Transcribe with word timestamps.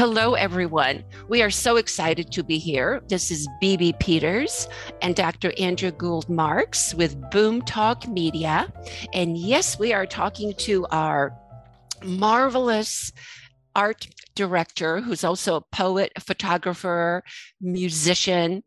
Hello, 0.00 0.32
everyone. 0.32 1.04
We 1.28 1.42
are 1.42 1.50
so 1.50 1.76
excited 1.76 2.32
to 2.32 2.42
be 2.42 2.56
here. 2.56 3.02
This 3.08 3.30
is 3.30 3.46
BB 3.62 4.00
Peters 4.00 4.66
and 5.02 5.14
Dr. 5.14 5.52
Andrea 5.60 5.92
Gould 5.92 6.26
Marks 6.26 6.94
with 6.94 7.20
Boom 7.30 7.60
Talk 7.60 8.08
Media. 8.08 8.72
And 9.12 9.36
yes, 9.36 9.78
we 9.78 9.92
are 9.92 10.06
talking 10.06 10.54
to 10.60 10.86
our 10.86 11.36
marvelous 12.02 13.12
art 13.76 14.08
director, 14.34 15.02
who's 15.02 15.22
also 15.22 15.56
a 15.56 15.76
poet, 15.76 16.12
photographer, 16.18 17.22
musician, 17.60 18.62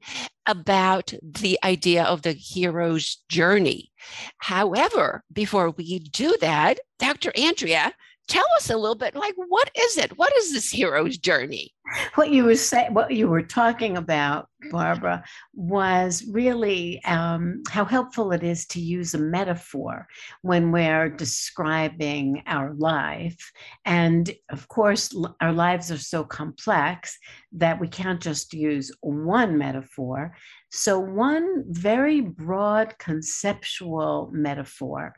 about 0.46 1.16
the 1.24 1.58
idea 1.64 2.04
of 2.04 2.22
the 2.22 2.34
hero's 2.34 3.16
journey. 3.28 3.92
However, 4.38 5.24
before 5.34 5.72
we 5.72 5.98
do 5.98 6.38
that, 6.42 6.80
Dr. 7.00 7.32
Andrea, 7.36 7.92
tell 8.28 8.46
us 8.58 8.70
a 8.70 8.78
little 8.78 8.96
bit 8.96 9.16
like 9.16 9.34
what 9.36 9.70
is 9.78 9.98
it? 9.98 10.18
What 10.18 10.36
is 10.38 10.54
this 10.54 10.72
hero's 10.72 11.18
journey? 11.18 11.74
What 12.16 12.30
you 12.32 12.46
were 12.46 12.56
saying 12.56 12.94
what 12.94 13.12
you 13.12 13.28
were 13.28 13.44
talking 13.44 13.98
about 13.98 14.48
barbara 14.72 15.24
was 15.54 16.24
really 16.32 17.04
um, 17.04 17.62
how 17.70 17.84
helpful 17.84 18.32
it 18.32 18.42
is 18.42 18.66
to 18.68 18.80
use 18.80 19.14
a 19.14 19.20
metaphor 19.20 20.08
when 20.42 20.72
we're 20.72 21.10
describing 21.10 22.42
our 22.48 22.74
life. 22.76 23.52
And 23.84 24.34
of 24.50 24.68
course 24.70 25.14
our 25.42 25.52
lives 25.52 25.92
are 25.92 25.98
so 25.98 26.24
complex 26.24 27.18
that 27.52 27.80
we 27.80 27.90
can't 27.90 28.22
just 28.22 28.54
use 28.54 28.92
one 29.02 29.58
metaphor. 29.58 30.36
So 30.72 30.98
one 30.98 31.66
very 31.68 32.22
broad 32.22 32.98
conceptual 32.98 34.32
metaphor 34.34 35.14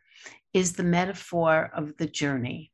is 0.53 0.73
the 0.73 0.83
metaphor 0.83 1.69
of 1.75 1.95
the 1.97 2.07
journey 2.07 2.71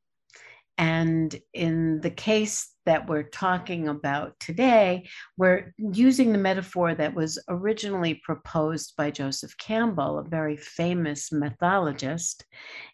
and 0.77 1.39
in 1.53 2.01
the 2.01 2.09
case 2.09 2.73
that 2.85 3.07
we're 3.07 3.23
talking 3.29 3.87
about 3.87 4.39
today, 4.39 5.07
we're 5.37 5.73
using 5.77 6.31
the 6.31 6.37
metaphor 6.37 6.95
that 6.95 7.13
was 7.13 7.37
originally 7.49 8.15
proposed 8.15 8.95
by 8.97 9.11
Joseph 9.11 9.55
Campbell, 9.57 10.19
a 10.19 10.23
very 10.23 10.57
famous 10.57 11.31
mythologist, 11.31 12.45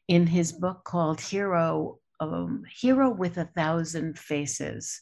in 0.08 0.28
his 0.28 0.52
book 0.52 0.83
called 0.83 1.22
Hero, 1.22 2.00
um, 2.20 2.64
Hero 2.70 3.09
with 3.09 3.38
a 3.38 3.50
Thousand 3.55 4.20
Faces. 4.20 5.02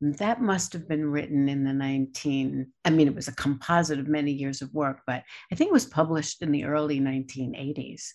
That 0.00 0.40
must 0.40 0.72
have 0.72 0.88
been 0.88 1.04
written 1.04 1.48
in 1.48 1.64
the 1.64 1.72
19, 1.72 2.66
I 2.84 2.90
mean, 2.90 3.08
it 3.08 3.14
was 3.14 3.28
a 3.28 3.34
composite 3.34 3.98
of 3.98 4.08
many 4.08 4.32
years 4.32 4.62
of 4.62 4.72
work, 4.72 5.00
but 5.06 5.24
I 5.52 5.54
think 5.56 5.68
it 5.68 5.74
was 5.74 5.86
published 5.86 6.42
in 6.42 6.52
the 6.52 6.64
early 6.64 7.00
1980s. 7.00 8.12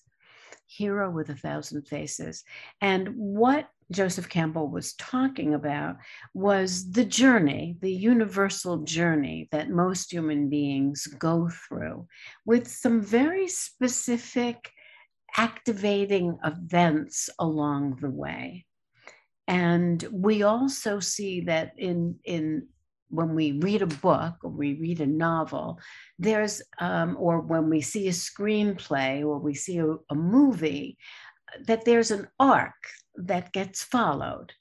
Hero 0.67 1.11
with 1.11 1.29
a 1.29 1.35
Thousand 1.35 1.87
Faces. 1.87 2.43
And 2.81 3.09
what 3.15 3.69
Joseph 3.91 4.29
Campbell 4.29 4.67
was 4.67 4.93
talking 4.93 5.53
about 5.53 5.97
was 6.33 6.91
the 6.91 7.05
journey, 7.05 7.77
the 7.81 7.93
universal 7.93 8.79
journey 8.79 9.47
that 9.51 9.69
most 9.69 10.11
human 10.11 10.49
beings 10.49 11.05
go 11.19 11.49
through 11.49 12.07
with 12.45 12.67
some 12.67 13.01
very 13.01 13.47
specific 13.47 14.71
activating 15.37 16.37
events 16.43 17.29
along 17.39 17.97
the 18.01 18.09
way. 18.09 18.65
And 19.47 20.03
we 20.11 20.43
also 20.43 20.99
see 20.99 21.41
that 21.41 21.73
in, 21.77 22.15
in 22.23 22.67
when 23.09 23.35
we 23.35 23.53
read 23.53 23.81
a 23.81 23.87
book 23.87 24.35
or 24.43 24.49
we 24.49 24.73
read 24.73 24.99
a 24.99 25.05
novel, 25.05 25.79
there's, 26.17 26.61
um, 26.79 27.15
or 27.19 27.41
when 27.41 27.69
we 27.69 27.81
see 27.81 28.07
a 28.07 28.11
screenplay 28.11 29.21
or 29.21 29.37
we 29.37 29.53
see 29.53 29.77
a, 29.77 29.87
a 30.09 30.15
movie, 30.15 30.97
that 31.65 31.85
there's 31.85 32.11
an 32.11 32.27
arc 32.39 32.73
that 33.15 33.53
gets 33.53 33.83
followed. 33.83 34.53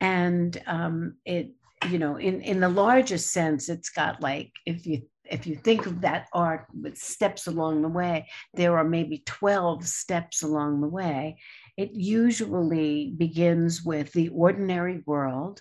And 0.00 0.60
um, 0.66 1.16
it, 1.24 1.52
you 1.90 1.98
know, 1.98 2.16
in, 2.16 2.40
in 2.42 2.60
the 2.60 2.68
largest 2.68 3.32
sense, 3.32 3.68
it's 3.68 3.90
got 3.90 4.20
like, 4.20 4.52
if 4.66 4.86
you 4.86 5.02
if 5.30 5.46
you 5.46 5.56
think 5.56 5.86
of 5.86 6.00
that 6.00 6.26
arc 6.32 6.66
with 6.72 6.96
steps 6.96 7.46
along 7.46 7.82
the 7.82 7.88
way, 7.88 8.26
there 8.54 8.78
are 8.78 8.84
maybe 8.84 9.22
12 9.26 9.86
steps 9.86 10.42
along 10.42 10.80
the 10.80 10.88
way. 10.88 11.36
It 11.76 11.90
usually 11.92 13.12
begins 13.16 13.82
with 13.82 14.12
the 14.12 14.30
ordinary 14.30 15.02
world, 15.06 15.60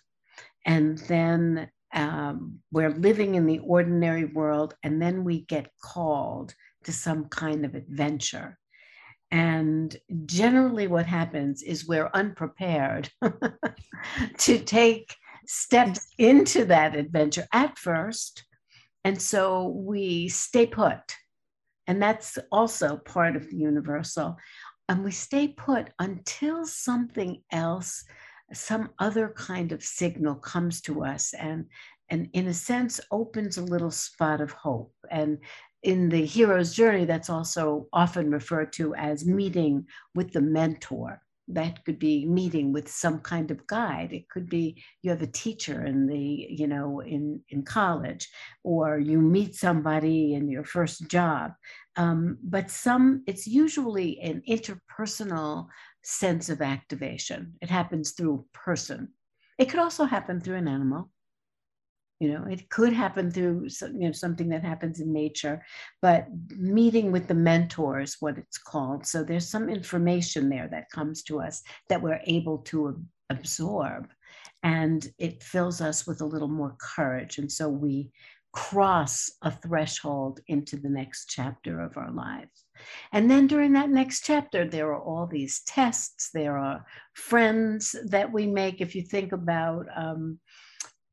and 0.66 0.98
then 1.00 1.70
um, 1.94 2.60
we're 2.72 2.92
living 2.92 3.36
in 3.36 3.46
the 3.46 3.60
ordinary 3.60 4.26
world, 4.26 4.74
and 4.84 5.02
then 5.02 5.24
we 5.24 5.42
get 5.42 5.70
called 5.84 6.54
to 6.86 6.92
some 6.92 7.26
kind 7.26 7.66
of 7.66 7.76
adventure. 7.76 8.58
And 9.32 9.96
generally, 10.26 10.88
what 10.88 11.06
happens 11.06 11.62
is 11.62 11.88
we're 11.88 12.10
unprepared 12.14 13.10
to 14.38 14.60
take 14.60 15.16
steps 15.48 16.08
into 16.18 16.66
that 16.66 16.96
adventure 16.96 17.48
at 17.54 17.78
first. 17.78 18.46
And 19.04 19.22
so 19.22 19.68
we 19.68 20.30
stay 20.30 20.66
put. 20.66 21.16
And 21.88 22.02
that's 22.02 22.38
also 22.52 22.98
part 22.98 23.36
of 23.36 23.50
the 23.50 23.56
universal. 23.56 24.38
And 24.90 25.04
we 25.04 25.12
stay 25.12 25.50
put 25.50 25.90
until 26.00 26.66
something 26.66 27.42
else, 27.52 28.04
some 28.54 28.90
other 29.00 29.34
kind 29.36 29.72
of 29.72 29.84
signal 29.84 30.36
comes 30.36 30.82
to 30.82 31.04
us 31.04 31.34
and, 31.34 31.66
and 32.10 32.30
in 32.34 32.48
a 32.48 32.54
sense, 32.54 33.02
opens 33.12 33.58
a 33.58 33.64
little 33.64 33.92
spot 33.92 34.40
of 34.40 34.52
hope. 34.52 34.94
And 35.12 35.40
in 35.88 36.10
the 36.10 36.26
hero's 36.26 36.74
journey, 36.74 37.06
that's 37.06 37.30
also 37.30 37.88
often 37.94 38.30
referred 38.30 38.74
to 38.74 38.94
as 38.96 39.26
meeting 39.26 39.86
with 40.16 40.34
the 40.34 40.42
mentor. 40.42 41.22
That 41.48 41.86
could 41.86 41.98
be 41.98 42.26
meeting 42.26 42.74
with 42.74 42.92
some 42.92 43.20
kind 43.22 43.52
of 43.52 43.66
guide. 43.68 44.12
It 44.12 44.28
could 44.28 44.50
be 44.50 44.84
you 45.02 45.10
have 45.12 45.22
a 45.22 45.28
teacher 45.28 45.86
in 45.86 46.06
the, 46.06 46.46
you 46.50 46.68
know, 46.68 47.00
in, 47.00 47.42
in 47.48 47.64
college, 47.64 48.28
or 48.66 49.00
you 49.00 49.22
meet 49.22 49.56
somebody 49.56 50.34
in 50.34 50.50
your 50.50 50.66
first 50.66 51.08
job. 51.08 51.54
Um, 51.96 52.38
but 52.44 52.70
some, 52.70 53.24
it's 53.26 53.48
usually 53.48 54.20
an 54.20 54.42
interpersonal 54.46 55.68
sense 56.04 56.50
of 56.50 56.62
activation. 56.62 57.54
It 57.62 57.70
happens 57.70 58.12
through 58.12 58.44
a 58.44 58.58
person. 58.58 59.14
It 59.58 59.70
could 59.70 59.80
also 59.80 60.04
happen 60.04 60.42
through 60.42 60.58
an 60.58 60.68
animal 60.68 61.12
you 62.20 62.34
know 62.34 62.44
it 62.50 62.70
could 62.70 62.94
happen 62.94 63.30
through 63.30 63.68
you 63.94 64.08
know 64.08 64.12
something 64.12 64.50
that 64.50 64.64
happens 64.64 65.00
in 65.00 65.14
nature 65.14 65.64
but 66.02 66.28
meeting 66.58 67.12
with 67.12 67.28
the 67.28 67.34
mentor 67.34 68.00
is 68.00 68.18
what 68.20 68.38
it's 68.38 68.58
called. 68.58 69.06
So 69.06 69.24
there's 69.24 69.50
some 69.50 69.70
information 69.70 70.50
there 70.50 70.68
that 70.72 70.92
comes 70.92 71.24
to 71.24 71.40
us 71.42 71.64
that 71.90 72.02
we're 72.02 72.22
able 72.26 72.60
to 72.60 73.00
absorb 73.30 74.08
and 74.64 75.08
it 75.18 75.44
fills 75.44 75.82
us 75.82 76.08
with 76.08 76.22
a 76.22 76.26
little 76.26 76.48
more 76.48 76.76
courage. 76.80 77.38
And 77.38 77.52
so 77.52 77.70
we 77.70 78.12
cross 78.54 79.30
a 79.44 79.52
threshold 79.52 80.40
into 80.48 80.78
the 80.78 80.90
next 80.90 81.28
chapter 81.30 81.80
of 81.80 81.96
our 81.98 82.12
lives. 82.12 82.66
And 83.12 83.30
then 83.30 83.48
during 83.48 83.74
that 83.74 83.90
next 83.90 84.24
chapter 84.24 84.68
there 84.68 84.88
are 84.94 85.02
all 85.02 85.28
these 85.28 85.62
tests. 85.68 86.30
There 86.34 86.58
are 86.58 86.86
friends 87.14 87.96
that 88.08 88.32
we 88.32 88.48
make. 88.48 88.82
If 88.82 88.96
you 88.96 89.04
think 89.04 89.32
about 89.32 89.86
um, 89.96 90.40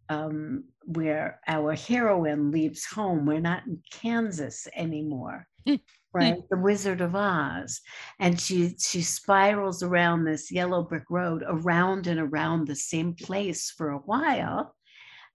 um, 0.09 0.65
where 0.85 1.41
our 1.47 1.75
heroine 1.75 2.51
leaves 2.51 2.85
home. 2.85 3.27
We're 3.27 3.41
not 3.41 3.67
in 3.67 3.81
Kansas 3.91 4.69
anymore, 4.75 5.47
hmm. 5.67 5.77
right? 6.13 6.37
the 6.51 6.57
Wizard 6.57 7.01
of 7.01 7.15
Oz, 7.15 7.81
and 8.19 8.41
she 8.41 8.75
she 8.79 9.03
spirals 9.03 9.83
around 9.83 10.25
this 10.25 10.51
yellow 10.51 10.83
brick 10.83 11.05
road, 11.11 11.43
around 11.47 12.07
and 12.07 12.21
around 12.21 12.67
the 12.67 12.77
same 12.77 13.15
place 13.15 13.71
for 13.71 13.91
a 13.91 13.99
while, 13.99 14.75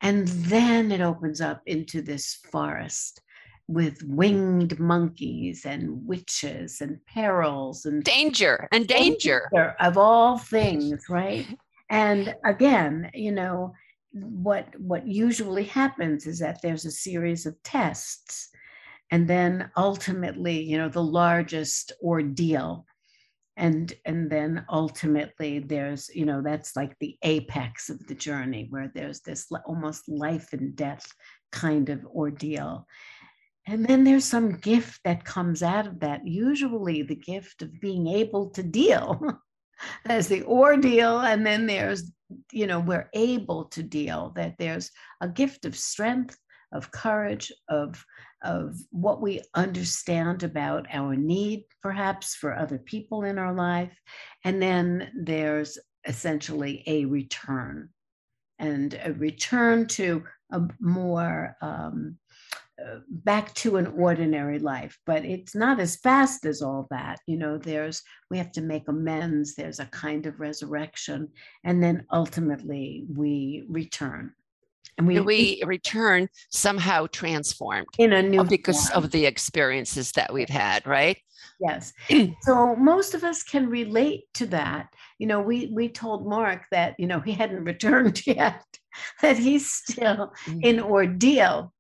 and 0.02 0.28
then 0.28 0.92
it 0.92 1.02
opens 1.02 1.42
up 1.42 1.62
into 1.66 2.02
this 2.02 2.40
forest 2.52 3.22
with 3.70 4.02
winged 4.04 4.80
monkeys 4.80 5.64
and 5.64 6.08
witches 6.08 6.82
and 6.82 6.98
perils 7.06 7.86
and 7.86 8.04
danger 8.04 8.68
and 8.72 8.88
danger, 8.88 9.48
danger 9.54 9.76
of 9.80 9.96
all 9.96 10.40
things, 10.40 11.04
right? 11.08 11.46
And 11.92 12.36
again, 12.46 13.12
you 13.14 13.32
know, 13.32 13.74
what 14.12 14.68
what 14.80 15.08
usually 15.08 15.66
happens 15.66 16.26
is 16.26 16.40
that 16.40 16.62
there's 16.62 16.86
a 16.86 16.92
series 16.92 17.46
of 17.46 17.62
tests 17.64 18.50
and 19.12 19.28
then 19.28 19.70
ultimately 19.76 20.62
you 20.62 20.78
know 20.78 20.90
the 20.90 21.04
largest 21.04 21.92
ordeal. 22.04 22.86
And 23.58 23.92
and 24.06 24.30
then 24.30 24.66
ultimately 24.70 25.60
there's 25.60 26.10
you 26.14 26.26
know 26.26 26.42
that's 26.42 26.76
like 26.76 26.98
the 27.00 27.18
apex 27.24 27.90
of 27.90 28.06
the 28.08 28.16
journey 28.16 28.68
where 28.70 28.92
there's 28.94 29.20
this 29.22 29.48
almost 29.66 30.08
life 30.08 30.54
and 30.54 30.76
death 30.76 31.12
kind 31.52 31.90
of 31.90 32.06
ordeal. 32.06 32.88
And 33.68 33.86
then 33.86 34.04
there's 34.04 34.26
some 34.26 34.58
gift 34.58 35.02
that 35.04 35.26
comes 35.26 35.62
out 35.62 35.86
of 35.86 36.00
that 36.00 36.26
usually 36.26 37.04
the 37.04 37.16
gift 37.16 37.62
of 37.62 37.80
being 37.82 38.08
able 38.08 38.50
to 38.52 38.64
deal 38.64 39.42
there's 40.06 40.28
the 40.28 40.44
ordeal 40.44 41.20
and 41.20 41.46
then 41.46 41.66
there's 41.66 42.12
you 42.52 42.68
know 42.68 42.80
we're 42.80 43.10
able 43.14 43.66
to 43.66 43.82
deal 43.82 44.32
that 44.36 44.56
there's 44.60 44.92
a 45.22 45.28
gift 45.28 45.66
of 45.66 45.76
strength 45.76 46.38
of 46.72 46.92
courage 46.92 47.52
of 47.70 48.04
of 48.44 48.78
what 48.92 49.22
we 49.22 49.42
understand 49.56 50.44
about 50.44 50.88
our 50.92 51.16
need 51.16 51.66
perhaps 51.82 52.36
for 52.36 52.56
other 52.56 52.78
people 52.78 53.24
in 53.24 53.38
our 53.38 53.54
life. 53.54 53.98
And 54.46 54.62
then 54.62 55.12
there's 55.16 55.78
essentially 56.06 56.84
a 56.88 57.06
return 57.06 57.90
and 58.58 59.00
a 59.04 59.14
return 59.14 59.88
to 59.88 60.24
a 60.52 60.62
more 60.80 61.56
um, 61.62 62.18
back 63.10 63.54
to 63.54 63.78
an 63.78 63.88
ordinary 63.88 64.60
life 64.60 64.98
but 65.06 65.26
it's 65.26 65.56
not 65.56 65.80
as 65.80 65.98
fast 65.98 66.46
as 66.46 66.62
all 66.62 66.88
that 66.90 67.20
you 67.28 67.38
know 67.38 67.58
there's 67.58 68.02
we 68.30 68.38
have 68.38 68.52
to 68.52 68.62
make 68.62 68.88
amends 68.88 69.56
there's 69.56 69.80
a 69.80 69.86
kind 69.88 70.26
of 70.26 70.40
resurrection 70.40 71.28
and 71.64 71.82
then 71.84 72.06
ultimately 72.12 73.06
we 73.16 73.64
return. 73.68 74.34
And 74.98 75.08
we, 75.08 75.20
we 75.22 75.64
return 75.66 76.28
somehow 76.50 77.08
transformed 77.08 77.88
in 78.00 78.12
a 78.12 78.22
new 78.22 78.44
because 78.44 78.90
form. 78.90 79.06
of 79.06 79.12
the 79.12 79.26
experiences 79.26 80.12
that 80.14 80.34
we've 80.34 80.50
had 80.50 80.86
right? 80.86 81.18
Yes. 81.62 81.94
So 82.42 82.76
most 82.76 83.14
of 83.14 83.24
us 83.24 83.44
can 83.44 83.70
relate 83.70 84.24
to 84.36 84.46
that. 84.48 84.94
You 85.18 85.28
know 85.28 85.40
we 85.42 85.68
we 85.74 85.88
told 85.88 86.28
mark 86.28 86.64
that 86.72 86.96
you 87.00 87.08
know 87.08 87.20
he 87.22 87.32
hadn't 87.32 87.64
returned 87.72 88.26
yet 88.26 88.64
that 89.22 89.38
he's 89.38 89.72
still 89.72 90.34
mm-hmm. 90.46 90.60
in 90.64 90.80
ordeal 90.82 91.74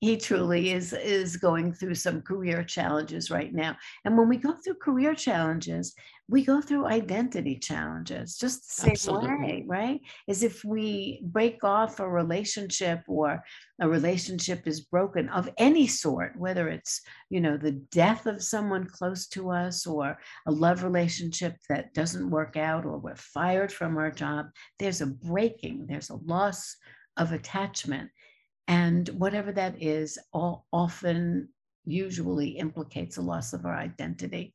he 0.00 0.16
truly 0.16 0.72
is 0.72 0.92
is 0.92 1.36
going 1.36 1.72
through 1.72 1.94
some 1.94 2.22
career 2.22 2.64
challenges 2.64 3.30
right 3.30 3.52
now. 3.52 3.76
And 4.04 4.16
when 4.16 4.28
we 4.28 4.38
go 4.38 4.54
through 4.54 4.74
career 4.74 5.14
challenges 5.14 5.94
we 6.30 6.44
go 6.44 6.60
through 6.60 6.86
identity 6.86 7.56
challenges 7.56 8.36
just 8.36 8.68
the 8.68 8.82
same 8.82 8.90
Absolutely. 8.92 9.28
way 9.28 9.64
right? 9.66 10.00
As 10.28 10.42
if 10.44 10.64
we 10.64 11.20
break 11.24 11.64
off 11.64 11.98
a 11.98 12.08
relationship 12.08 13.00
or 13.08 13.42
a 13.80 13.88
relationship 13.88 14.66
is 14.66 14.82
broken 14.82 15.28
of 15.30 15.50
any 15.58 15.86
sort 15.86 16.38
whether 16.38 16.68
it's 16.68 17.00
you 17.30 17.40
know 17.40 17.56
the 17.56 17.72
death 17.72 18.26
of 18.26 18.42
someone 18.42 18.86
close 18.86 19.26
to 19.28 19.50
us 19.50 19.86
or 19.86 20.18
a 20.46 20.52
love 20.52 20.84
relationship 20.84 21.56
that 21.68 21.92
doesn't 21.94 22.30
work 22.30 22.56
out 22.56 22.84
or 22.84 22.98
we're 22.98 23.16
fired 23.16 23.72
from 23.72 23.96
our 23.96 24.10
job 24.10 24.46
there's 24.78 25.00
a 25.00 25.06
breaking 25.06 25.86
there's 25.88 26.10
a 26.10 26.16
loss 26.26 26.76
of 27.16 27.32
attachment 27.32 28.10
and 28.68 29.08
whatever 29.10 29.52
that 29.52 29.82
is, 29.82 30.18
all, 30.32 30.66
often 30.72 31.48
usually 31.84 32.50
implicates 32.50 33.16
a 33.16 33.22
loss 33.22 33.52
of 33.52 33.64
our 33.64 33.74
identity. 33.74 34.54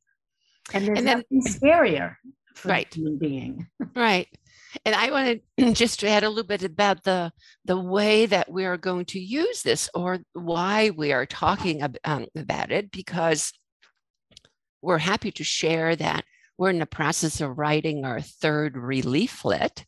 And 0.72 0.86
there's 0.86 0.98
and 0.98 1.06
then, 1.06 1.22
nothing 1.30 1.42
scarier 1.52 2.16
for 2.54 2.68
right. 2.68 2.92
human 2.92 3.18
being. 3.18 3.66
right. 3.96 4.28
And 4.84 4.94
I 4.94 5.10
want 5.10 5.42
to 5.58 5.72
just 5.72 6.02
add 6.04 6.24
a 6.24 6.28
little 6.28 6.44
bit 6.44 6.62
about 6.62 7.04
the 7.04 7.32
the 7.64 7.80
way 7.80 8.26
that 8.26 8.50
we 8.50 8.64
are 8.64 8.76
going 8.76 9.04
to 9.06 9.20
use 9.20 9.62
this, 9.62 9.88
or 9.94 10.18
why 10.32 10.90
we 10.90 11.12
are 11.12 11.26
talking 11.26 11.82
um, 12.04 12.26
about 12.36 12.70
it, 12.70 12.90
because 12.90 13.52
we're 14.82 14.98
happy 14.98 15.30
to 15.32 15.44
share 15.44 15.96
that 15.96 16.24
we're 16.58 16.70
in 16.70 16.78
the 16.78 16.86
process 16.86 17.40
of 17.40 17.58
writing 17.58 18.04
our 18.04 18.20
third 18.20 18.74
relieflet, 18.74 19.84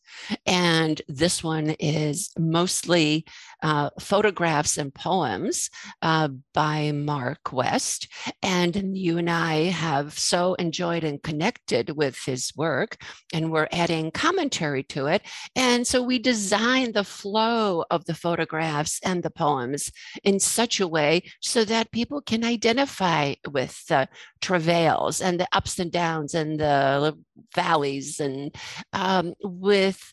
and 0.47 1.01
this 1.09 1.43
one 1.43 1.71
is 1.79 2.31
mostly 2.39 3.25
uh, 3.63 3.91
photographs 3.99 4.79
and 4.79 4.95
poems 4.95 5.71
uh, 6.03 6.29
by 6.55 6.93
Mark 6.93 7.53
West. 7.53 8.09
And 8.43 8.97
you 8.97 9.19
and 9.19 9.31
I 9.31 9.65
have 9.65 10.19
so 10.19 10.55
enjoyed 10.55 11.05
and 11.05 11.23
connected 11.23 11.97
with 11.97 12.19
his 12.25 12.53
work, 12.57 12.97
and 13.33 13.51
we're 13.51 13.69
adding 13.73 14.11
commentary 14.11 14.83
to 14.85 15.07
it. 15.07 15.23
And 15.57 15.87
so 15.87 16.03
we 16.03 16.19
designed 16.19 16.95
the 16.95 17.05
flow 17.05 17.85
of 17.91 18.05
the 18.05 18.15
photographs 18.15 19.01
and 19.05 19.23
the 19.23 19.31
poems 19.31 19.91
in 20.23 20.39
such 20.39 20.81
a 20.81 20.89
way 20.89 21.23
so 21.41 21.65
that 21.65 21.93
people 21.93 22.21
can 22.21 22.45
identify 22.45 23.35
with 23.51 23.87
the 23.87 24.09
travails 24.41 25.21
and 25.21 25.41
the 25.41 25.49
ups 25.53 25.79
and 25.79 25.91
downs 25.91 26.35
and 26.35 26.58
the 26.59 27.17
valleys 27.55 28.21
and 28.21 28.55
um, 28.93 29.35
with 29.43 30.13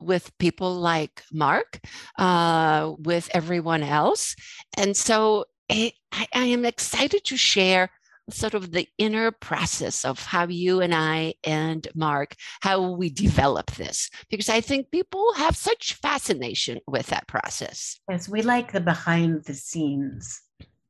with 0.00 0.36
people 0.38 0.74
like 0.74 1.22
Mark, 1.32 1.80
uh, 2.18 2.92
with 2.98 3.30
everyone 3.32 3.82
else, 3.82 4.34
and 4.76 4.94
so 4.94 5.46
I, 5.70 5.92
I 6.12 6.44
am 6.44 6.64
excited 6.64 7.24
to 7.24 7.36
share 7.36 7.90
sort 8.30 8.54
of 8.54 8.72
the 8.72 8.88
inner 8.98 9.30
process 9.30 10.04
of 10.04 10.24
how 10.24 10.46
you 10.46 10.80
and 10.80 10.94
I 10.94 11.34
and 11.44 11.86
Mark 11.94 12.36
how 12.60 12.92
we 12.92 13.10
develop 13.10 13.72
this 13.72 14.10
because 14.30 14.48
I 14.48 14.60
think 14.60 14.90
people 14.90 15.32
have 15.34 15.56
such 15.56 15.94
fascination 15.94 16.78
with 16.86 17.06
that 17.06 17.26
process. 17.26 17.98
Yes, 18.08 18.28
we 18.28 18.42
like 18.42 18.72
the 18.72 18.80
behind 18.80 19.44
the 19.44 19.54
scenes, 19.54 20.40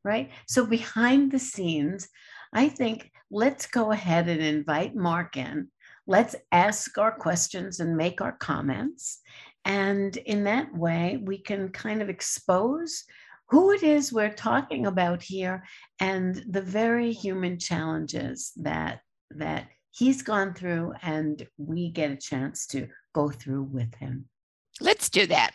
right? 0.04 0.30
So 0.46 0.66
behind 0.66 1.32
the 1.32 1.38
scenes, 1.38 2.08
I 2.52 2.68
think 2.68 3.11
let's 3.32 3.66
go 3.66 3.92
ahead 3.92 4.28
and 4.28 4.42
invite 4.42 4.94
Mark 4.94 5.36
in. 5.36 5.68
Let's 6.06 6.36
ask 6.52 6.98
our 6.98 7.12
questions 7.12 7.80
and 7.80 7.96
make 7.96 8.20
our 8.20 8.32
comments. 8.32 9.20
And 9.64 10.16
in 10.18 10.44
that 10.44 10.72
way, 10.76 11.18
we 11.22 11.38
can 11.38 11.70
kind 11.70 12.02
of 12.02 12.10
expose 12.10 13.04
who 13.48 13.72
it 13.72 13.82
is 13.82 14.12
we're 14.12 14.32
talking 14.32 14.86
about 14.86 15.22
here 15.22 15.64
and 16.00 16.44
the 16.48 16.62
very 16.62 17.12
human 17.12 17.58
challenges 17.58 18.52
that 18.56 19.00
that 19.30 19.68
he's 19.90 20.22
gone 20.22 20.52
through 20.52 20.92
and 21.02 21.46
we 21.56 21.90
get 21.90 22.10
a 22.10 22.16
chance 22.16 22.66
to 22.66 22.86
go 23.14 23.30
through 23.30 23.62
with 23.62 23.94
him. 23.94 24.26
Let's 24.80 25.08
do 25.08 25.26
that 25.26 25.54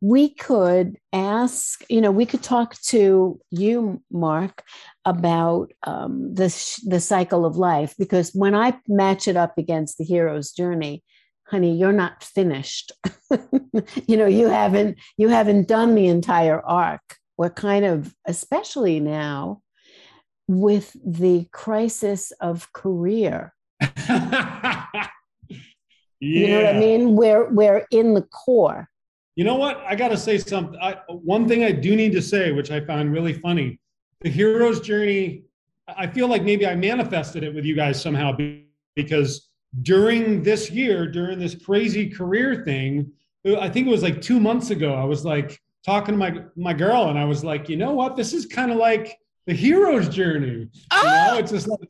we 0.00 0.30
could 0.30 0.96
ask, 1.12 1.84
you 1.90 2.00
know, 2.00 2.10
we 2.10 2.24
could 2.24 2.42
talk 2.42 2.80
to 2.80 3.38
you, 3.50 4.02
Mark, 4.10 4.62
about 5.04 5.72
um, 5.82 6.34
the, 6.34 6.46
the 6.86 7.00
cycle 7.00 7.44
of 7.44 7.56
life, 7.56 7.94
because 7.98 8.30
when 8.32 8.54
I 8.54 8.78
match 8.88 9.28
it 9.28 9.36
up 9.36 9.58
against 9.58 9.98
the 9.98 10.04
hero's 10.04 10.52
journey, 10.52 11.02
honey, 11.44 11.76
you're 11.76 11.92
not 11.92 12.24
finished. 12.24 12.92
you 14.06 14.16
know, 14.16 14.26
you 14.26 14.48
haven't, 14.48 14.98
you 15.18 15.28
haven't 15.28 15.68
done 15.68 15.94
the 15.94 16.06
entire 16.06 16.60
arc. 16.60 17.16
We're 17.36 17.50
kind 17.50 17.84
of, 17.84 18.14
especially 18.26 19.00
now, 19.00 19.60
with 20.48 20.96
the 21.04 21.46
crisis 21.52 22.32
of 22.40 22.72
career. 22.72 23.54
yeah. 23.80 24.86
You 26.22 26.48
know 26.48 26.56
what 26.62 26.76
I 26.76 26.78
mean? 26.78 27.16
We're 27.16 27.48
we're 27.48 27.86
in 27.90 28.12
the 28.12 28.20
core. 28.20 28.90
You 29.40 29.46
know 29.46 29.54
what? 29.54 29.82
I 29.88 29.94
got 29.94 30.08
to 30.08 30.18
say 30.18 30.36
something. 30.36 30.78
I, 30.82 30.98
one 31.08 31.48
thing 31.48 31.64
I 31.64 31.72
do 31.72 31.96
need 31.96 32.12
to 32.12 32.20
say, 32.20 32.52
which 32.52 32.70
I 32.70 32.78
found 32.78 33.10
really 33.10 33.32
funny, 33.32 33.80
the 34.20 34.28
hero's 34.28 34.82
journey. 34.82 35.44
I 35.88 36.08
feel 36.08 36.28
like 36.28 36.42
maybe 36.42 36.66
I 36.66 36.74
manifested 36.74 37.42
it 37.42 37.54
with 37.54 37.64
you 37.64 37.74
guys 37.74 37.98
somehow 37.98 38.36
because 38.94 39.48
during 39.80 40.42
this 40.42 40.70
year, 40.70 41.10
during 41.10 41.38
this 41.38 41.54
crazy 41.54 42.10
career 42.10 42.62
thing, 42.66 43.10
uh, 43.48 43.58
I 43.60 43.70
think 43.70 43.86
it 43.86 43.90
was 43.90 44.02
like 44.02 44.20
two 44.20 44.38
months 44.38 44.68
ago. 44.68 44.92
I 44.92 45.04
was 45.04 45.24
like 45.24 45.58
talking 45.86 46.12
to 46.12 46.18
my 46.18 46.42
my 46.54 46.74
girl, 46.74 47.08
and 47.08 47.18
I 47.18 47.24
was 47.24 47.42
like, 47.42 47.66
you 47.70 47.78
know 47.78 47.92
what? 47.92 48.16
This 48.16 48.34
is 48.34 48.44
kind 48.44 48.70
of 48.70 48.76
like 48.76 49.16
the 49.46 49.54
hero's 49.54 50.10
journey. 50.10 50.68
Oh! 50.90 50.98
You 50.98 51.08
know, 51.08 51.36
ah! 51.36 51.38
it's 51.38 51.52
just 51.52 51.66
like 51.66 51.88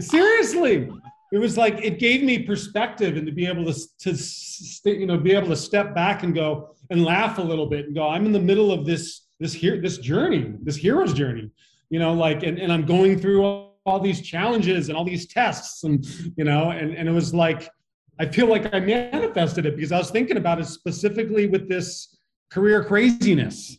seriously 0.00 0.90
it 1.32 1.38
was 1.38 1.56
like 1.56 1.78
it 1.84 1.98
gave 1.98 2.22
me 2.22 2.40
perspective 2.40 3.16
and 3.16 3.26
to 3.26 3.32
be 3.32 3.46
able 3.46 3.72
to 3.72 3.74
to 3.98 4.90
you 4.90 5.06
know 5.06 5.16
be 5.16 5.32
able 5.32 5.48
to 5.48 5.56
step 5.56 5.94
back 5.94 6.22
and 6.22 6.34
go 6.34 6.74
and 6.90 7.04
laugh 7.04 7.38
a 7.38 7.42
little 7.42 7.66
bit 7.66 7.86
and 7.86 7.94
go, 7.94 8.08
I'm 8.08 8.26
in 8.26 8.32
the 8.32 8.40
middle 8.40 8.72
of 8.72 8.84
this 8.84 9.26
this 9.38 9.52
here 9.52 9.80
this 9.80 9.98
journey, 9.98 10.54
this 10.62 10.76
hero's 10.76 11.14
journey, 11.14 11.50
you 11.88 11.98
know, 11.98 12.12
like 12.12 12.42
and, 12.42 12.58
and 12.58 12.72
I'm 12.72 12.84
going 12.84 13.18
through 13.18 13.42
all, 13.42 13.80
all 13.86 14.00
these 14.00 14.20
challenges 14.20 14.88
and 14.88 14.98
all 14.98 15.04
these 15.04 15.26
tests 15.26 15.84
and 15.84 16.04
you 16.36 16.44
know, 16.44 16.70
and, 16.70 16.94
and 16.94 17.08
it 17.08 17.12
was 17.12 17.32
like 17.32 17.68
I 18.18 18.26
feel 18.26 18.46
like 18.46 18.74
I 18.74 18.80
manifested 18.80 19.64
it 19.64 19.76
because 19.76 19.92
I 19.92 19.98
was 19.98 20.10
thinking 20.10 20.36
about 20.36 20.60
it 20.60 20.66
specifically 20.66 21.46
with 21.46 21.68
this 21.68 22.18
career 22.50 22.84
craziness. 22.84 23.78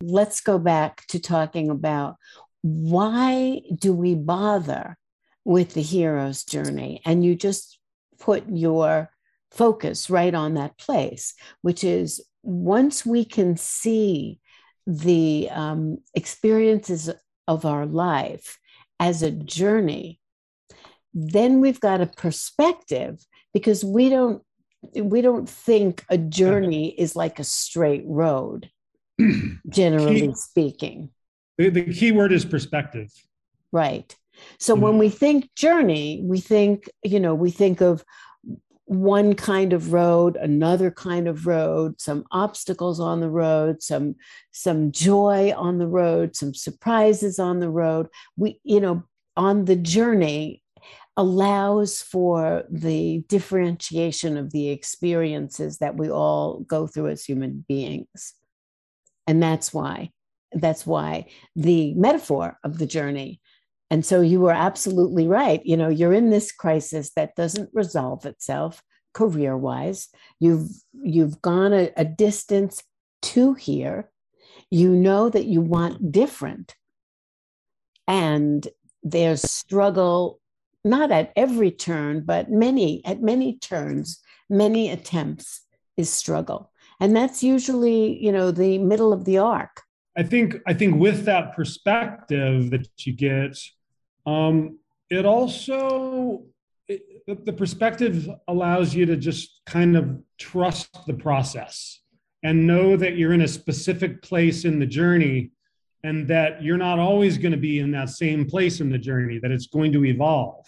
Let's 0.00 0.40
go 0.40 0.58
back 0.58 1.04
to 1.08 1.18
talking 1.18 1.70
about 1.70 2.16
why 2.62 3.62
do 3.74 3.92
we 3.92 4.14
bother 4.14 4.96
with 5.44 5.74
the 5.74 5.82
hero's 5.82 6.44
journey? 6.44 7.00
And 7.04 7.24
you 7.24 7.34
just 7.34 7.78
put 8.18 8.44
your 8.48 9.10
focus 9.50 10.10
right 10.10 10.34
on 10.34 10.54
that 10.54 10.78
place, 10.78 11.34
which 11.62 11.84
is 11.84 12.24
once 12.42 13.04
we 13.04 13.24
can 13.24 13.56
see 13.56 14.40
the 14.86 15.48
um, 15.50 15.98
experiences 16.14 17.10
of 17.48 17.64
our 17.64 17.86
life 17.86 18.58
as 19.00 19.22
a 19.22 19.30
journey, 19.30 20.20
then 21.12 21.60
we've 21.60 21.80
got 21.80 22.00
a 22.00 22.06
perspective 22.06 23.24
because 23.52 23.84
we 23.84 24.08
don't 24.08 24.42
we 24.94 25.20
don't 25.20 25.48
think 25.48 26.04
a 26.10 26.18
journey 26.18 26.88
is 26.90 27.16
like 27.16 27.38
a 27.38 27.44
straight 27.44 28.04
road 28.06 28.70
generally 29.68 30.28
key, 30.28 30.34
speaking. 30.34 31.10
The, 31.58 31.70
the 31.70 31.92
key 31.92 32.12
word 32.12 32.32
is 32.32 32.44
perspective. 32.44 33.10
Right. 33.72 34.14
So 34.60 34.74
mm-hmm. 34.74 34.84
when 34.84 34.98
we 34.98 35.08
think 35.08 35.52
journey 35.56 36.20
we 36.22 36.40
think 36.40 36.88
you 37.02 37.18
know 37.18 37.34
we 37.34 37.50
think 37.50 37.80
of 37.80 38.04
one 38.86 39.34
kind 39.34 39.72
of 39.72 39.92
road 39.92 40.36
another 40.36 40.92
kind 40.92 41.26
of 41.26 41.46
road 41.46 42.00
some 42.00 42.24
obstacles 42.30 43.00
on 43.00 43.20
the 43.20 43.28
road 43.28 43.82
some 43.82 44.14
some 44.52 44.92
joy 44.92 45.52
on 45.56 45.78
the 45.78 45.88
road 45.88 46.36
some 46.36 46.54
surprises 46.54 47.40
on 47.40 47.58
the 47.58 47.68
road 47.68 48.06
we 48.36 48.60
you 48.62 48.80
know 48.80 49.02
on 49.36 49.64
the 49.64 49.74
journey 49.76 50.62
allows 51.16 52.02
for 52.02 52.64
the 52.70 53.24
differentiation 53.28 54.36
of 54.36 54.52
the 54.52 54.68
experiences 54.68 55.78
that 55.78 55.96
we 55.96 56.10
all 56.10 56.60
go 56.60 56.86
through 56.86 57.08
as 57.08 57.24
human 57.24 57.64
beings. 57.66 58.34
And 59.26 59.42
that's 59.42 59.72
why, 59.72 60.10
that's 60.52 60.86
why 60.86 61.26
the 61.54 61.94
metaphor 61.94 62.58
of 62.62 62.78
the 62.78 62.86
journey. 62.86 63.40
And 63.90 64.04
so 64.04 64.20
you 64.20 64.40
were 64.40 64.52
absolutely 64.52 65.28
right. 65.28 65.64
You 65.64 65.76
know, 65.76 65.88
you're 65.88 66.12
in 66.12 66.30
this 66.30 66.52
crisis 66.52 67.12
that 67.16 67.36
doesn't 67.36 67.70
resolve 67.72 68.26
itself 68.26 68.82
career 69.14 69.56
wise. 69.56 70.08
You've 70.40 70.70
you've 70.92 71.40
gone 71.40 71.72
a, 71.72 71.90
a 71.96 72.04
distance 72.04 72.82
to 73.22 73.54
here. 73.54 74.10
You 74.70 74.90
know 74.90 75.28
that 75.28 75.46
you 75.46 75.60
want 75.60 76.12
different. 76.12 76.74
And 78.08 78.66
there's 79.02 79.42
struggle 79.42 80.40
not 80.86 81.10
at 81.10 81.32
every 81.36 81.70
turn, 81.70 82.22
but 82.24 82.50
many, 82.50 83.04
at 83.04 83.20
many 83.20 83.58
turns, 83.58 84.20
many 84.48 84.90
attempts 84.90 85.62
is 85.96 86.10
struggle. 86.10 86.70
And 87.00 87.14
that's 87.14 87.42
usually, 87.42 88.22
you 88.24 88.32
know, 88.32 88.50
the 88.50 88.78
middle 88.78 89.12
of 89.12 89.24
the 89.24 89.38
arc. 89.38 89.82
I 90.16 90.22
think 90.22 90.56
I 90.66 90.72
think 90.72 90.98
with 90.98 91.26
that 91.26 91.54
perspective 91.54 92.70
that 92.70 92.88
you 93.04 93.12
get, 93.12 93.58
um, 94.26 94.78
it 95.08 95.24
also 95.24 96.42
it, 96.88 97.44
the 97.44 97.52
perspective 97.52 98.28
allows 98.48 98.94
you 98.94 99.06
to 99.06 99.16
just 99.16 99.60
kind 99.66 99.96
of 99.96 100.18
trust 100.38 101.06
the 101.06 101.14
process 101.14 102.00
and 102.42 102.66
know 102.66 102.96
that 102.96 103.16
you're 103.16 103.32
in 103.32 103.40
a 103.40 103.48
specific 103.48 104.22
place 104.22 104.64
in 104.64 104.78
the 104.78 104.86
journey 104.86 105.50
and 106.04 106.28
that 106.28 106.62
you're 106.62 106.76
not 106.76 106.98
always 106.98 107.38
going 107.38 107.52
to 107.52 107.58
be 107.58 107.80
in 107.80 107.90
that 107.90 108.10
same 108.10 108.44
place 108.44 108.80
in 108.80 108.90
the 108.90 108.98
journey 108.98 109.38
that 109.38 109.50
it's 109.50 109.66
going 109.66 109.92
to 109.92 110.04
evolve. 110.04 110.66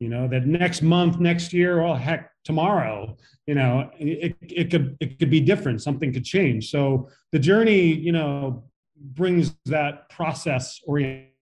You 0.00 0.08
know 0.08 0.28
that 0.28 0.46
next 0.46 0.82
month 0.82 1.18
next 1.18 1.52
year 1.52 1.80
or 1.80 1.98
heck 1.98 2.30
tomorrow 2.44 3.16
you 3.46 3.54
know 3.56 3.90
it, 3.98 4.36
it 4.40 4.70
could 4.70 4.96
it 5.00 5.18
could 5.18 5.28
be 5.28 5.40
different 5.40 5.82
something 5.82 6.12
could 6.12 6.24
change. 6.24 6.70
So 6.70 7.08
the 7.32 7.38
journey 7.38 7.82
you 7.82 8.12
know 8.12 8.64
brings 8.96 9.54
that 9.66 10.08
process 10.08 10.80
orientation 10.86 11.32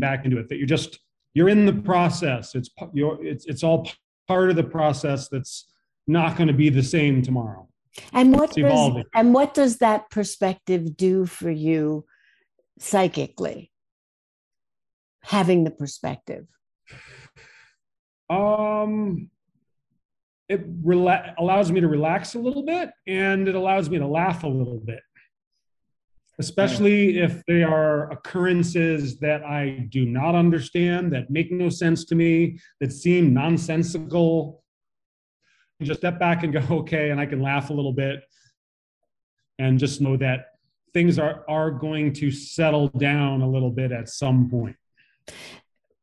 back 0.00 0.24
into 0.24 0.38
it 0.38 0.48
that 0.48 0.56
you're 0.56 0.66
just 0.66 0.98
you're 1.34 1.48
in 1.48 1.66
the 1.66 1.72
process. 1.72 2.54
It's 2.54 2.70
you're 2.92 3.24
it's, 3.24 3.46
it's 3.46 3.62
all 3.62 3.88
part 4.26 4.50
of 4.50 4.56
the 4.56 4.64
process 4.64 5.28
that's 5.28 5.68
not 6.06 6.36
going 6.36 6.48
to 6.48 6.54
be 6.54 6.70
the 6.70 6.82
same 6.82 7.22
tomorrow. 7.22 7.68
And 8.12 8.32
what 8.32 8.52
does, 8.52 9.04
and 9.14 9.32
what 9.32 9.54
does 9.54 9.78
that 9.78 10.10
perspective 10.10 10.96
do 10.96 11.26
for 11.26 11.50
you 11.50 12.04
psychically? 12.78 13.70
Having 15.22 15.64
the 15.64 15.70
perspective. 15.70 16.46
Um, 18.28 19.30
it 20.48 20.84
rela- 20.84 21.34
allows 21.38 21.70
me 21.70 21.80
to 21.80 21.88
relax 21.88 22.34
a 22.34 22.38
little 22.38 22.64
bit 22.64 22.90
and 23.06 23.48
it 23.48 23.54
allows 23.54 23.88
me 23.88 23.98
to 23.98 24.06
laugh 24.06 24.44
a 24.44 24.48
little 24.48 24.80
bit, 24.80 25.00
especially 26.38 27.18
if 27.18 27.44
they 27.46 27.62
are 27.62 28.10
occurrences 28.10 29.18
that 29.20 29.44
I 29.44 29.86
do 29.88 30.04
not 30.04 30.34
understand, 30.34 31.12
that 31.12 31.30
make 31.30 31.52
no 31.52 31.68
sense 31.68 32.04
to 32.06 32.14
me, 32.14 32.58
that 32.80 32.92
seem 32.92 33.32
nonsensical. 33.32 34.62
And 35.78 35.86
just 35.86 36.00
step 36.00 36.18
back 36.18 36.42
and 36.42 36.52
go, 36.52 36.60
okay, 36.80 37.10
and 37.10 37.20
I 37.20 37.26
can 37.26 37.40
laugh 37.40 37.70
a 37.70 37.72
little 37.72 37.92
bit 37.92 38.24
and 39.58 39.78
just 39.78 40.00
know 40.00 40.16
that 40.16 40.46
things 40.92 41.18
are, 41.18 41.44
are 41.48 41.70
going 41.70 42.12
to 42.14 42.30
settle 42.30 42.88
down 42.88 43.42
a 43.42 43.48
little 43.48 43.70
bit 43.70 43.92
at 43.92 44.08
some 44.08 44.50
point 44.50 44.76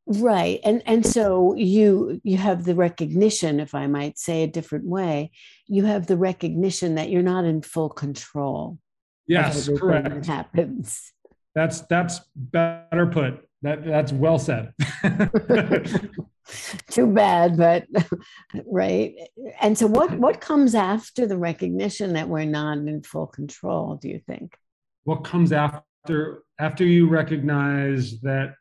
right 0.06 0.60
and 0.64 0.82
and 0.84 1.06
so 1.06 1.54
you 1.54 2.20
you 2.24 2.36
have 2.36 2.64
the 2.64 2.74
recognition 2.74 3.60
if 3.60 3.72
i 3.72 3.86
might 3.86 4.18
say 4.18 4.42
a 4.42 4.48
different 4.48 4.84
way 4.84 5.30
you 5.68 5.84
have 5.84 6.06
the 6.06 6.16
recognition 6.16 6.96
that 6.96 7.08
you're 7.08 7.22
not 7.22 7.44
in 7.44 7.62
full 7.62 7.88
control 7.88 8.78
yes 9.26 9.68
correct. 9.78 10.26
happens. 10.26 11.12
That's 11.54 11.82
that's 11.82 12.20
better 12.34 13.06
put. 13.06 13.46
That 13.62 13.84
that's 13.84 14.12
well 14.12 14.38
said. 14.38 14.72
Too 16.90 17.06
bad 17.06 17.56
but 17.56 17.86
right. 18.66 19.14
And 19.60 19.78
so 19.78 19.86
what 19.86 20.18
what 20.18 20.40
comes 20.40 20.74
after 20.74 21.26
the 21.26 21.36
recognition 21.36 22.14
that 22.14 22.28
we're 22.28 22.44
not 22.44 22.78
in 22.78 23.02
full 23.02 23.26
control 23.26 23.96
do 23.96 24.08
you 24.08 24.20
think? 24.26 24.56
What 25.04 25.24
comes 25.24 25.52
after 25.52 26.42
after 26.58 26.84
you 26.84 27.08
recognize 27.08 28.20
that 28.20 28.54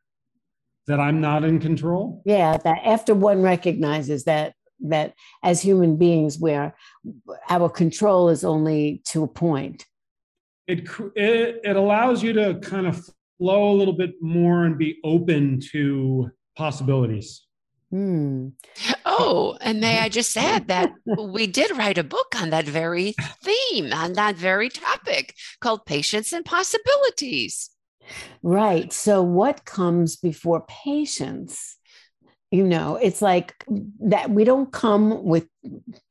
that 0.88 1.00
I'm 1.00 1.22
not 1.22 1.44
in 1.44 1.60
control? 1.60 2.22
Yeah, 2.26 2.58
that 2.58 2.82
after 2.86 3.14
one 3.16 3.42
recognizes 3.42 4.26
that 4.26 4.54
that 4.82 5.14
as 5.44 5.62
human 5.62 5.96
beings 5.98 6.40
where 6.40 6.76
our 7.50 7.70
control 7.70 8.30
is 8.30 8.44
only 8.44 9.02
to 9.06 9.24
a 9.24 9.28
point. 9.28 9.86
It, 10.68 10.88
it 11.16 11.62
it 11.64 11.76
allows 11.76 12.24
you 12.24 12.34
to 12.34 12.60
kind 12.62 12.88
of 12.88 13.04
flow 13.38 13.72
a 13.72 13.76
little 13.76 13.94
bit 13.94 14.14
more 14.22 14.66
and 14.66 14.78
be 14.78 15.00
open 15.04 15.60
to 15.72 16.30
possibilities. 16.56 17.46
Hmm. 17.90 18.50
Oh, 19.06 19.58
and 19.60 19.82
may 19.82 20.00
I 20.00 20.10
just 20.10 20.36
add 20.38 20.68
that 20.68 20.92
we 21.18 21.48
did 21.48 21.76
write 21.76 21.98
a 21.98 22.04
book 22.04 22.36
on 22.40 22.52
that 22.52 22.66
very 22.66 23.16
theme, 23.44 23.92
on 23.94 24.14
that 24.14 24.36
very 24.36 24.70
topic 24.70 25.36
called 25.60 25.86
Patience 25.86 26.32
and 26.32 26.46
Possibilities. 26.46 27.70
Right. 28.44 28.92
So, 28.92 29.22
what 29.22 29.66
comes 29.66 30.16
before 30.16 30.66
patience? 30.68 31.78
You 32.50 32.64
know, 32.66 32.98
it's 32.98 33.22
like 33.22 33.56
that 34.02 34.30
we 34.30 34.44
don't 34.44 34.72
come 34.72 35.24
with 35.24 35.48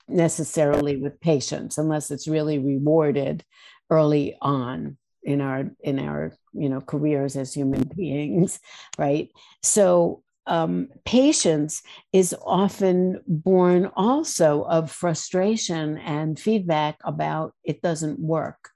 necessarily 0.09 0.97
with 0.97 1.21
patience 1.21 1.79
unless 1.79 2.11
it's 2.11 2.27
really 2.27 2.59
rewarded 2.59 3.45
early 3.91 4.37
on 4.41 4.97
in 5.23 5.41
our 5.41 5.71
in 5.81 5.99
our 5.99 6.33
you 6.55 6.69
know 6.69 6.81
careers 6.81 7.37
as 7.37 7.53
human 7.53 7.85
beings 7.97 8.61
right? 8.99 9.31
So 9.63 10.23
um, 10.47 10.89
patience 11.05 11.83
is 12.13 12.35
often 12.45 13.21
born 13.27 13.91
also 13.95 14.63
of 14.63 14.91
frustration 14.91 15.99
and 15.99 16.41
feedback 16.41 16.97
about 17.05 17.55
it 17.63 17.83
doesn't 17.83 18.19
work. 18.19 18.71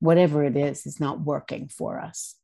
Whatever 0.00 0.44
it 0.44 0.56
is 0.56 0.86
is 0.86 1.00
not 1.00 1.20
working 1.20 1.68
for 1.68 1.98
us. 2.00 2.34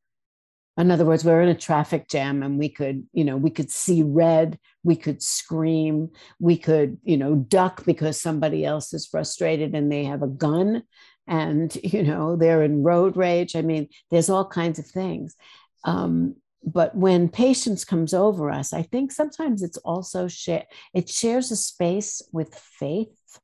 In 0.77 0.91
other 0.91 1.05
words 1.05 1.25
we're 1.25 1.43
in 1.43 1.51
a 1.51 1.55
traffic 1.55 2.09
jam 2.09 2.43
and 2.43 2.59
we 2.59 2.69
could 2.69 3.05
you 3.13 3.25
know 3.25 3.37
we 3.37 3.51
could 3.51 3.71
see 3.71 4.03
red 4.03 4.59
we 4.83 4.97
could 4.97 5.23
scream 5.23 6.11
we 6.41 6.57
could 6.57 6.99
you 7.05 7.17
know 7.17 7.37
duck 7.37 7.85
because 7.85 8.21
somebody 8.21 8.65
else 8.65 8.93
is 8.93 9.07
frustrated 9.07 9.75
and 9.75 9.93
they 9.93 10.05
have 10.05 10.23
a 10.23 10.27
gun 10.27 10.83
and 11.27 11.77
you 11.83 12.03
know 12.03 12.37
they're 12.37 12.63
in 12.63 12.83
road 12.83 13.17
rage. 13.17 13.57
I 13.57 13.63
mean 13.63 13.89
there's 14.11 14.31
all 14.31 14.47
kinds 14.47 14.79
of 14.79 14.87
things. 14.87 15.37
Um, 15.85 16.37
but 16.67 16.97
when 16.97 17.29
patience 17.29 17.85
comes 17.85 18.15
over 18.15 18.51
us 18.51 18.73
i 18.73 18.81
think 18.81 19.13
sometimes 19.13 19.63
it's 19.63 19.77
also 19.79 20.27
share 20.27 20.65
it 20.95 21.11
shares 21.11 21.51
a 21.51 21.57
space 21.57 22.23
with 22.33 22.55
faith. 22.55 23.39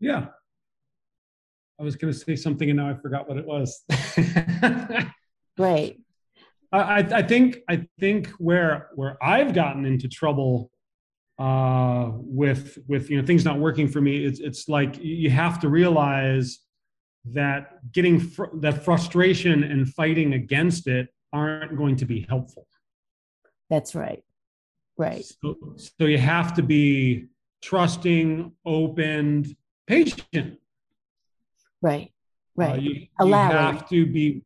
Yeah. 0.00 0.26
I 1.78 1.82
was 1.84 1.94
going 1.94 2.12
to 2.12 2.18
say 2.18 2.34
something 2.36 2.68
and 2.70 2.78
now 2.78 2.90
i 2.90 2.94
forgot 2.94 3.28
what 3.28 3.38
it 3.38 3.46
was. 3.46 3.84
Great 5.56 6.00
I, 6.72 6.98
I 6.98 7.22
think 7.22 7.58
I 7.68 7.86
think 8.00 8.28
where 8.38 8.88
where 8.94 9.16
I've 9.22 9.54
gotten 9.54 9.86
into 9.86 10.08
trouble 10.08 10.70
uh, 11.38 12.10
with 12.12 12.78
with 12.86 13.10
you 13.10 13.20
know 13.20 13.26
things 13.26 13.44
not 13.44 13.58
working 13.58 13.88
for 13.88 14.00
me, 14.00 14.24
it's 14.24 14.40
it's 14.40 14.68
like 14.68 14.98
you 14.98 15.30
have 15.30 15.60
to 15.60 15.68
realize 15.68 16.60
that 17.32 17.92
getting 17.92 18.20
fr- 18.20 18.54
that 18.60 18.84
frustration 18.84 19.62
and 19.64 19.92
fighting 19.92 20.34
against 20.34 20.86
it 20.86 21.08
aren't 21.32 21.76
going 21.76 21.96
to 21.96 22.04
be 22.04 22.24
helpful. 22.28 22.66
That's 23.68 23.94
right. 23.94 24.22
Right. 24.96 25.24
So, 25.42 25.56
so 25.76 26.06
you 26.06 26.18
have 26.18 26.54
to 26.54 26.62
be 26.62 27.26
trusting, 27.62 28.52
open, 28.64 29.56
patient. 29.86 30.58
Right. 31.82 32.12
Right. 32.54 32.72
Uh, 32.72 32.76
you, 32.76 33.06
you 33.20 33.32
have 33.32 33.88
to 33.90 34.06
be 34.06 34.42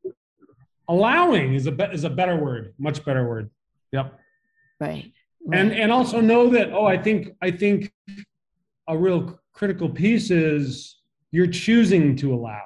allowing 0.88 1.54
is 1.54 1.66
a 1.66 1.72
be- 1.72 1.84
is 1.92 2.04
a 2.04 2.10
better 2.10 2.36
word, 2.36 2.74
much 2.78 3.04
better 3.04 3.28
word. 3.28 3.50
Yep. 3.92 4.18
Right. 4.80 5.12
Right. 5.46 5.60
And 5.60 5.72
and 5.72 5.92
also 5.92 6.20
know 6.20 6.48
that 6.50 6.72
oh, 6.72 6.86
I 6.86 6.98
think 6.98 7.30
I 7.42 7.50
think 7.50 7.92
a 8.88 8.96
real 8.96 9.38
critical 9.52 9.88
piece 9.88 10.30
is 10.30 10.96
you're 11.32 11.46
choosing 11.46 12.16
to 12.16 12.34
allow 12.34 12.62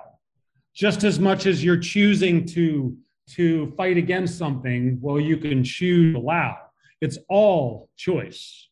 just 0.75 1.05
as 1.05 1.19
much 1.19 1.47
as 1.47 1.63
you're 1.63 1.79
choosing 1.79 2.45
to 2.47 2.97
to 3.31 3.73
fight 3.77 3.97
against 3.97 4.37
something 4.37 4.99
well 5.01 5.19
you 5.19 5.37
can 5.37 5.65
choose 5.65 6.15
to 6.15 6.21
allow 6.21 6.57
it's 7.01 7.19
all 7.29 7.89
choice 7.97 8.69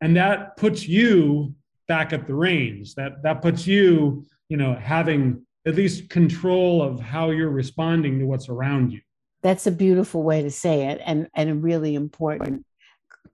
and 0.00 0.16
that 0.16 0.56
puts 0.56 0.86
you 0.86 1.52
back 1.88 2.12
at 2.12 2.26
the 2.26 2.34
reins 2.34 2.94
that 2.94 3.22
that 3.22 3.42
puts 3.42 3.66
you 3.66 4.24
you 4.48 4.56
know 4.56 4.74
having 4.74 5.44
at 5.68 5.74
least 5.74 6.08
control 6.08 6.82
of 6.82 6.98
how 6.98 7.30
you're 7.30 7.50
responding 7.50 8.18
to 8.18 8.24
what's 8.24 8.48
around 8.48 8.90
you. 8.90 9.00
That's 9.42 9.66
a 9.66 9.70
beautiful 9.70 10.22
way 10.22 10.42
to 10.42 10.50
say 10.50 10.88
it 10.88 11.00
and, 11.04 11.28
and 11.34 11.50
a 11.50 11.54
really 11.54 11.94
important 11.94 12.64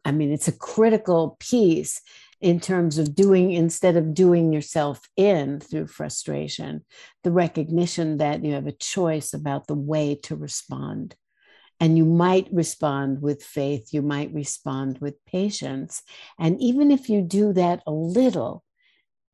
I 0.04 0.12
mean, 0.12 0.32
it's 0.32 0.48
a 0.48 0.52
critical 0.52 1.36
piece 1.40 2.00
in 2.40 2.60
terms 2.60 2.98
of 2.98 3.14
doing, 3.14 3.52
instead 3.52 3.96
of 3.96 4.12
doing 4.12 4.52
yourself 4.52 5.00
in 5.16 5.60
through 5.60 5.86
frustration, 5.86 6.84
the 7.22 7.30
recognition 7.30 8.18
that 8.18 8.44
you 8.44 8.52
have 8.52 8.66
a 8.66 8.72
choice 8.72 9.32
about 9.32 9.66
the 9.66 9.74
way 9.74 10.14
to 10.24 10.36
respond. 10.36 11.16
And 11.80 11.96
you 11.96 12.04
might 12.04 12.48
respond 12.52 13.22
with 13.22 13.42
faith, 13.42 13.92
you 13.92 14.02
might 14.02 14.32
respond 14.32 14.98
with 14.98 15.24
patience. 15.24 16.02
And 16.38 16.60
even 16.60 16.90
if 16.90 17.08
you 17.08 17.22
do 17.22 17.52
that 17.54 17.82
a 17.86 17.92
little, 17.92 18.62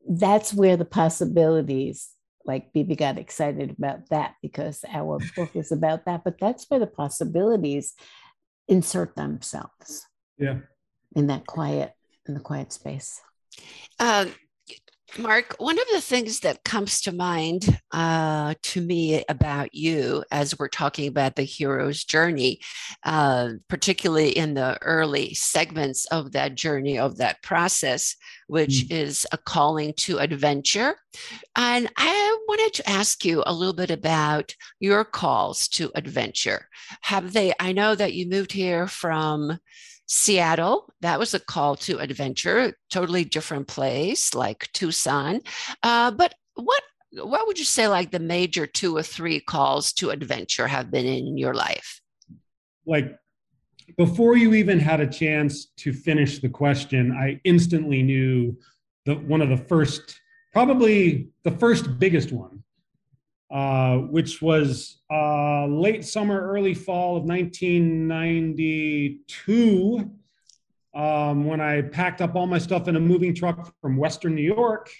that's 0.09 0.55
where 0.55 0.77
the 0.77 0.85
possibilities, 0.85 2.11
like 2.45 2.73
Bibi 2.73 2.97
got 2.97 3.19
excited 3.19 3.75
about 3.77 4.09
that 4.11 4.37
because 4.41 4.85
our 4.89 5.19
book 5.37 5.51
is 5.55 5.73
about 5.73 6.07
that, 6.07 6.23
but 6.25 6.39
that's 6.41 6.65
where 6.69 6.81
the 6.81 6.87
possibilities 6.87 7.95
insert 8.69 9.17
themselves. 9.17 10.07
Yeah. 10.41 10.59
In 11.15 11.27
that 11.29 11.47
quiet, 11.47 11.93
in 12.27 12.35
the 12.35 12.41
quiet 12.41 12.73
space. 12.73 13.21
Uh, 13.99 14.27
Mark, 15.19 15.57
one 15.59 15.79
of 15.79 15.87
the 15.93 16.01
things 16.01 16.41
that 16.41 16.63
comes 16.63 17.01
to 17.01 17.13
mind 17.13 17.81
uh, 17.91 18.55
to 18.63 18.81
me 18.81 19.25
about 19.29 19.75
you 19.75 20.23
as 20.31 20.57
we're 20.57 20.69
talking 20.69 21.09
about 21.09 21.35
the 21.35 21.43
hero's 21.43 22.05
journey, 22.05 22.61
uh, 23.05 23.51
particularly 23.69 24.31
in 24.31 24.55
the 24.55 24.79
early 24.83 25.35
segments 25.35 26.07
of 26.07 26.33
that 26.33 26.55
journey, 26.55 26.97
of 26.97 27.17
that 27.17 27.43
process, 27.43 28.15
which 28.47 28.87
mm. 28.87 28.93
is 28.93 29.27
a 29.33 29.39
calling 29.39 29.93
to 29.95 30.19
adventure. 30.19 30.95
And 31.57 31.91
I 31.97 32.39
wanted 32.47 32.75
to 32.75 32.89
ask 32.89 33.25
you 33.25 33.43
a 33.45 33.53
little 33.53 33.75
bit 33.75 33.91
about 33.91 34.55
your 34.79 35.05
calls 35.05 35.67
to 35.69 35.91
adventure. 35.97 36.69
Have 37.03 37.33
they, 37.33 37.53
I 37.59 37.73
know 37.73 37.97
that 37.97 38.15
you 38.15 38.29
moved 38.29 38.53
here 38.53 38.87
from 38.87 39.59
Seattle, 40.13 40.93
that 41.03 41.21
was 41.21 41.35
a 41.35 41.39
call 41.39 41.77
to 41.77 42.01
adventure, 42.01 42.75
totally 42.91 43.25
different 43.25 43.69
place 43.69 44.35
like 44.35 44.69
Tucson. 44.73 45.41
Uh, 45.85 46.11
but 46.11 46.35
what 46.55 46.83
what 47.13 47.47
would 47.47 47.61
you 47.61 47.65
say 47.65 47.87
like 47.87 48.11
the 48.11 48.19
major 48.19 48.67
two 48.67 48.97
or 48.97 49.05
three 49.05 49.39
calls 49.39 49.93
to 49.93 50.11
adventure 50.11 50.67
have 50.67 50.91
been 50.91 51.07
in 51.07 51.39
your 51.39 51.55
life? 51.55 52.01
Like 52.87 53.17
before 53.97 54.37
you 54.37 54.55
even 54.55 54.81
had 54.81 54.99
a 55.01 55.07
chance 55.07 55.67
to 55.79 55.93
finish 55.93 56.41
the 56.41 56.49
question, 56.49 57.13
I 57.13 57.41
instantly 57.45 58.03
knew 58.03 58.59
that 59.07 59.23
one 59.23 59.41
of 59.41 59.49
the 59.49 59.57
first, 59.57 60.19
probably 60.53 61.29
the 61.45 61.53
first 61.53 62.01
biggest 62.01 62.33
one 62.33 62.65
uh, 63.51 63.97
which 63.97 64.41
was 64.41 64.99
uh, 65.11 65.67
late 65.67 66.05
summer, 66.05 66.41
early 66.41 66.75
fall 66.75 67.17
of 67.17 67.25
1992, 67.25 70.11
um, 70.95 71.45
when 71.45 71.61
I 71.61 71.83
packed 71.83 72.23
up 72.23 72.37
all 72.37 72.47
my 72.47 72.59
stuff 72.59 72.89
in 72.89 72.97
a 72.97 73.01
moving 73.01 73.35
truck 73.35 73.75
from 73.81 73.97
Western 73.97 74.37
New 74.37 74.43
York 74.43 74.91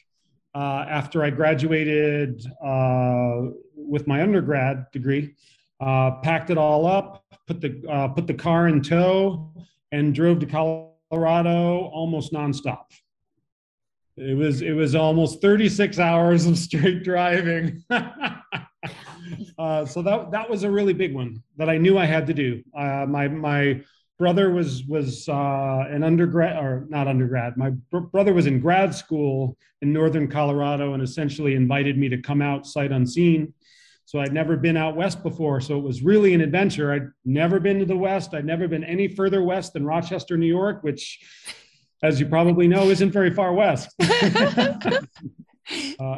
uh, 0.55 0.85
after 0.89 1.23
I 1.23 1.31
graduated 1.31 2.45
uh, 2.63 3.43
with 3.77 4.07
my 4.07 4.23
undergrad 4.23 4.87
degree. 4.93 5.35
Uh, 5.81 6.13
packed 6.23 6.51
it 6.51 6.59
all 6.59 6.87
up, 6.87 7.25
put 7.47 7.61
the 7.61 8.11
put 8.15 8.27
the 8.27 8.35
car 8.35 8.69
in 8.69 8.83
tow, 8.83 9.53
and 9.93 10.15
drove 10.15 10.39
to 10.41 10.47
Colorado 10.47 11.91
almost 11.93 12.33
nonstop. 12.33 12.85
It 14.17 14.37
was 14.37 14.61
it 14.61 14.73
was 14.73 14.95
almost 14.95 15.41
36 15.41 15.99
hours 15.99 16.47
of 16.47 16.59
straight 16.59 17.03
driving. 17.03 17.83
uh, 19.59 19.85
so 19.85 20.03
that 20.03 20.31
that 20.31 20.49
was 20.49 20.65
a 20.65 20.71
really 20.71 20.93
big 20.93 21.15
one 21.15 21.43
that 21.57 21.69
I 21.69 21.79
knew 21.79 21.99
I 21.99 22.07
had 22.07 22.27
to 22.29 22.35
do. 22.35 22.63
Uh, 22.77 23.07
my 23.09 23.29
my 23.29 23.83
brother 24.19 24.51
was 24.51 24.85
was 24.85 25.29
uh, 25.29 25.85
an 25.89 26.03
undergrad 26.03 26.63
or 26.63 26.87
not 26.89 27.09
undergrad. 27.09 27.57
My 27.57 27.71
br- 27.91 27.99
brother 27.99 28.33
was 28.33 28.47
in 28.47 28.61
grad 28.61 28.95
school 28.95 29.57
in 29.83 29.93
northern 29.93 30.29
Colorado 30.29 30.95
and 30.95 31.03
essentially 31.03 31.55
invited 31.55 31.97
me 31.97 32.09
to 32.09 32.19
come 32.19 32.43
out 32.43 32.67
sight 32.67 32.93
unseen. 32.93 33.55
So 34.05 34.19
I'd 34.19 34.33
never 34.33 34.57
been 34.57 34.77
out 34.77 34.97
west 34.97 35.23
before, 35.23 35.61
so 35.61 35.79
it 35.79 35.83
was 35.83 36.03
really 36.03 36.35
an 36.35 36.41
adventure. 36.41 36.93
I'd 36.93 37.11
never 37.25 37.61
been 37.61 37.79
to 37.79 37.85
the 37.85 37.97
west. 37.97 38.35
I'd 38.35 38.45
never 38.45 38.67
been 38.67 38.83
any 38.83 39.07
further 39.07 39.41
west 39.41 39.73
than 39.73 39.87
Rochester, 39.87 40.37
New 40.37 40.47
York, 40.47 40.83
which 40.83 41.21
as 42.03 42.19
you 42.19 42.27
probably 42.27 42.67
know, 42.67 42.91
isn't 42.91 43.11
very 43.11 43.33
far 43.33 43.53
west. 43.53 43.95
uh, 44.01 45.03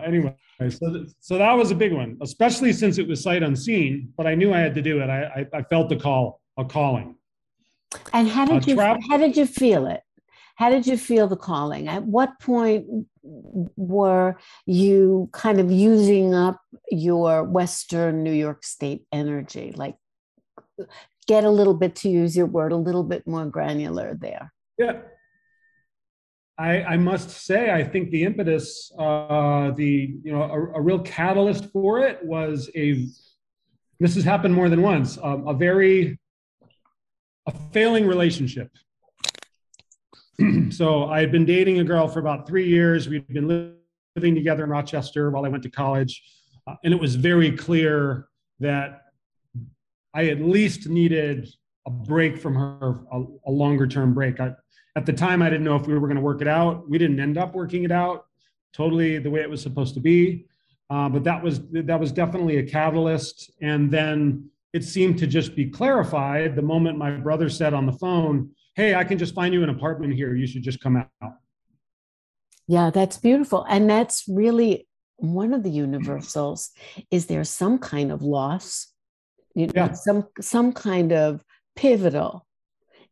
anyway, 0.04 0.34
so, 0.68 1.06
so 1.20 1.38
that 1.38 1.52
was 1.52 1.70
a 1.70 1.74
big 1.74 1.92
one, 1.92 2.16
especially 2.20 2.72
since 2.72 2.98
it 2.98 3.06
was 3.06 3.22
sight 3.22 3.42
unseen, 3.42 4.12
but 4.16 4.26
I 4.26 4.34
knew 4.34 4.52
I 4.52 4.58
had 4.58 4.74
to 4.74 4.82
do 4.82 5.00
it. 5.00 5.08
I, 5.08 5.46
I, 5.52 5.58
I 5.58 5.62
felt 5.62 5.88
the 5.88 5.96
call, 5.96 6.40
a 6.56 6.64
calling. 6.64 7.16
And 8.12 8.28
how 8.28 8.46
did 8.46 8.62
uh, 8.62 8.66
you, 8.66 8.74
tra- 8.74 8.98
how 9.08 9.16
did 9.16 9.36
you 9.36 9.46
feel 9.46 9.86
it? 9.86 10.02
How 10.56 10.70
did 10.70 10.86
you 10.86 10.96
feel 10.96 11.28
the 11.28 11.36
calling? 11.36 11.88
At 11.88 12.04
what 12.04 12.38
point 12.40 12.86
were 13.22 14.36
you 14.66 15.28
kind 15.32 15.60
of 15.60 15.70
using 15.70 16.34
up 16.34 16.60
your 16.90 17.44
Western 17.44 18.22
New 18.22 18.32
York 18.32 18.64
State 18.64 19.04
energy? 19.12 19.72
Like, 19.74 19.96
get 21.26 21.44
a 21.44 21.50
little 21.50 21.74
bit, 21.74 21.96
to 21.96 22.08
use 22.08 22.36
your 22.36 22.46
word, 22.46 22.72
a 22.72 22.76
little 22.76 23.04
bit 23.04 23.26
more 23.26 23.46
granular 23.46 24.14
there. 24.14 24.52
Yeah, 24.78 25.00
I, 26.58 26.82
I, 26.82 26.96
must 26.96 27.30
say, 27.30 27.70
I 27.70 27.82
think 27.82 28.10
the 28.10 28.24
impetus, 28.24 28.92
uh, 28.98 29.70
the 29.72 30.14
you 30.22 30.32
know, 30.32 30.42
a, 30.42 30.78
a, 30.78 30.80
real 30.80 30.98
catalyst 30.98 31.66
for 31.72 32.00
it 32.00 32.22
was 32.22 32.70
a. 32.76 33.06
This 33.98 34.14
has 34.16 34.24
happened 34.24 34.54
more 34.54 34.68
than 34.68 34.82
once. 34.82 35.18
Um, 35.22 35.46
a 35.48 35.54
very, 35.54 36.18
a 37.46 37.52
failing 37.72 38.06
relationship. 38.06 38.70
so 40.70 41.06
I 41.06 41.20
had 41.20 41.32
been 41.32 41.44
dating 41.44 41.78
a 41.78 41.84
girl 41.84 42.06
for 42.06 42.18
about 42.18 42.46
three 42.46 42.68
years. 42.68 43.08
We'd 43.08 43.26
been 43.28 43.74
living 44.16 44.34
together 44.34 44.64
in 44.64 44.70
Rochester 44.70 45.30
while 45.30 45.44
I 45.44 45.48
went 45.48 45.62
to 45.62 45.70
college, 45.70 46.22
uh, 46.66 46.74
and 46.84 46.92
it 46.92 47.00
was 47.00 47.14
very 47.14 47.52
clear 47.52 48.28
that 48.60 49.02
I 50.14 50.26
at 50.26 50.40
least 50.40 50.88
needed 50.88 51.48
a 51.86 51.90
break 51.90 52.38
from 52.38 52.54
her, 52.54 53.00
a, 53.10 53.24
a 53.46 53.50
longer 53.50 53.86
term 53.86 54.14
break. 54.14 54.38
I, 54.38 54.52
at 54.94 55.06
the 55.06 55.12
time, 55.12 55.42
I 55.42 55.48
didn't 55.48 55.64
know 55.64 55.76
if 55.76 55.86
we 55.86 55.94
were 55.94 56.06
going 56.06 56.16
to 56.16 56.22
work 56.22 56.42
it 56.42 56.48
out. 56.48 56.88
We 56.88 56.98
didn't 56.98 57.20
end 57.20 57.38
up 57.38 57.54
working 57.54 57.84
it 57.84 57.92
out 57.92 58.26
totally 58.72 59.18
the 59.18 59.30
way 59.30 59.40
it 59.40 59.50
was 59.50 59.62
supposed 59.62 59.94
to 59.94 60.00
be. 60.00 60.46
Uh, 60.90 61.08
but 61.08 61.24
that 61.24 61.42
was 61.42 61.60
that 61.70 61.98
was 61.98 62.12
definitely 62.12 62.58
a 62.58 62.62
catalyst. 62.62 63.50
And 63.62 63.90
then 63.90 64.50
it 64.72 64.84
seemed 64.84 65.18
to 65.18 65.26
just 65.26 65.54
be 65.54 65.66
clarified 65.66 66.56
the 66.56 66.62
moment 66.62 66.98
my 66.98 67.12
brother 67.12 67.48
said 67.48 67.72
on 67.72 67.86
the 67.86 67.92
phone, 67.92 68.50
"Hey, 68.74 68.94
I 68.94 69.04
can 69.04 69.18
just 69.18 69.34
find 69.34 69.54
you 69.54 69.62
an 69.62 69.70
apartment 69.70 70.14
here. 70.14 70.34
You 70.34 70.46
should 70.46 70.62
just 70.62 70.80
come 70.80 70.96
out." 70.96 71.34
Yeah, 72.68 72.90
that's 72.90 73.18
beautiful, 73.18 73.64
and 73.68 73.88
that's 73.88 74.24
really 74.28 74.86
one 75.16 75.54
of 75.54 75.62
the 75.62 75.70
universals. 75.70 76.70
Is 77.10 77.26
there 77.26 77.44
some 77.44 77.78
kind 77.78 78.12
of 78.12 78.22
loss? 78.22 78.88
You 79.54 79.68
know, 79.68 79.72
yeah. 79.74 79.92
some 79.92 80.28
some 80.40 80.72
kind 80.72 81.12
of 81.12 81.42
pivotal 81.74 82.46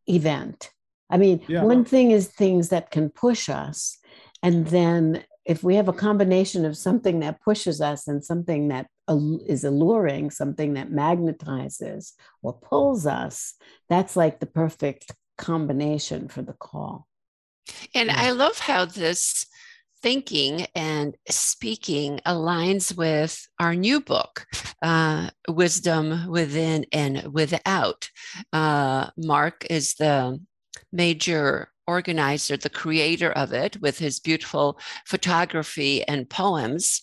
event 0.07 0.71
I 1.11 1.18
mean, 1.18 1.42
yeah. 1.49 1.62
one 1.62 1.85
thing 1.85 2.11
is 2.11 2.29
things 2.29 2.68
that 2.70 2.90
can 2.90 3.11
push 3.11 3.49
us. 3.49 3.99
And 4.42 4.66
then 4.68 5.25
if 5.44 5.62
we 5.62 5.75
have 5.77 5.88
a 5.88 5.92
combination 5.92 6.64
of 6.64 6.77
something 6.77 7.20
that 7.20 7.40
pushes 7.42 7.81
us 7.81 8.07
and 8.07 8.25
something 8.25 8.68
that 8.68 8.87
is 9.46 9.64
alluring, 9.64 10.31
something 10.31 10.75
that 10.75 10.90
magnetizes 10.90 12.12
or 12.42 12.53
pulls 12.53 13.07
us, 13.07 13.55
that's 13.88 14.16
like 14.16 14.38
the 14.38 14.46
perfect 14.46 15.12
combination 15.37 16.29
for 16.29 16.42
the 16.42 16.53
call. 16.53 17.07
And 17.94 18.09
yeah. 18.09 18.16
I 18.16 18.31
love 18.31 18.59
how 18.59 18.85
this 18.85 19.46
thinking 20.03 20.66
and 20.75 21.16
speaking 21.29 22.20
aligns 22.27 22.96
with 22.96 23.46
our 23.59 23.75
new 23.75 24.01
book, 24.01 24.46
uh, 24.83 25.31
Wisdom 25.49 26.29
Within 26.29 26.87
and 26.92 27.33
Without. 27.33 28.09
Uh, 28.53 29.11
Mark 29.16 29.66
is 29.68 29.94
the 29.94 30.40
major 30.93 31.71
organizer, 31.87 32.57
the 32.57 32.71
creator 32.71 33.33
of 33.33 33.53
it, 33.53 33.81
with 33.81 33.99
his 33.99 34.21
beautiful 34.21 34.79
photography 35.07 36.07
and 36.07 36.31
poems. 36.31 37.03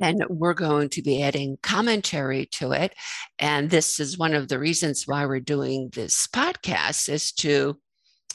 And 0.00 0.24
we're 0.28 0.54
going 0.54 0.88
to 0.90 1.02
be 1.02 1.22
adding 1.22 1.56
commentary 1.62 2.46
to 2.52 2.72
it. 2.72 2.94
And 3.38 3.70
this 3.70 4.00
is 4.00 4.18
one 4.18 4.34
of 4.34 4.48
the 4.48 4.58
reasons 4.58 5.06
why 5.06 5.24
we're 5.26 5.40
doing 5.40 5.90
this 5.92 6.26
podcast 6.26 7.08
is 7.08 7.32
to 7.32 7.78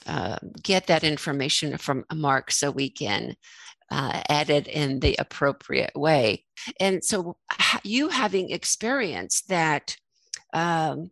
uh, 0.07 0.37
get 0.63 0.87
that 0.87 1.03
information 1.03 1.77
from 1.77 2.05
Mark 2.13 2.51
so 2.51 2.71
we 2.71 2.89
can 2.89 3.35
uh, 3.91 4.21
add 4.29 4.49
it 4.49 4.67
in 4.67 4.99
the 4.99 5.15
appropriate 5.19 5.95
way. 5.95 6.45
And 6.79 7.03
so, 7.03 7.37
you 7.83 8.09
having 8.09 8.49
experienced 8.51 9.49
that 9.49 9.97
um, 10.53 11.11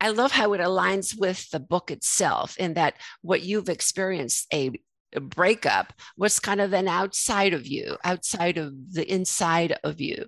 I 0.00 0.08
love 0.08 0.32
how 0.32 0.54
it 0.54 0.60
aligns 0.60 1.18
with 1.18 1.50
the 1.50 1.60
book 1.60 1.90
itself 1.90 2.56
in 2.56 2.74
that 2.74 2.94
what 3.20 3.42
you've 3.42 3.68
experienced 3.68 4.46
a 4.52 4.70
breakup 5.18 5.92
was 6.16 6.38
kind 6.38 6.60
of 6.60 6.72
an 6.72 6.88
outside 6.88 7.54
of 7.54 7.66
you, 7.66 7.96
outside 8.04 8.58
of 8.58 8.72
the 8.92 9.10
inside 9.10 9.78
of 9.82 10.00
you. 10.00 10.26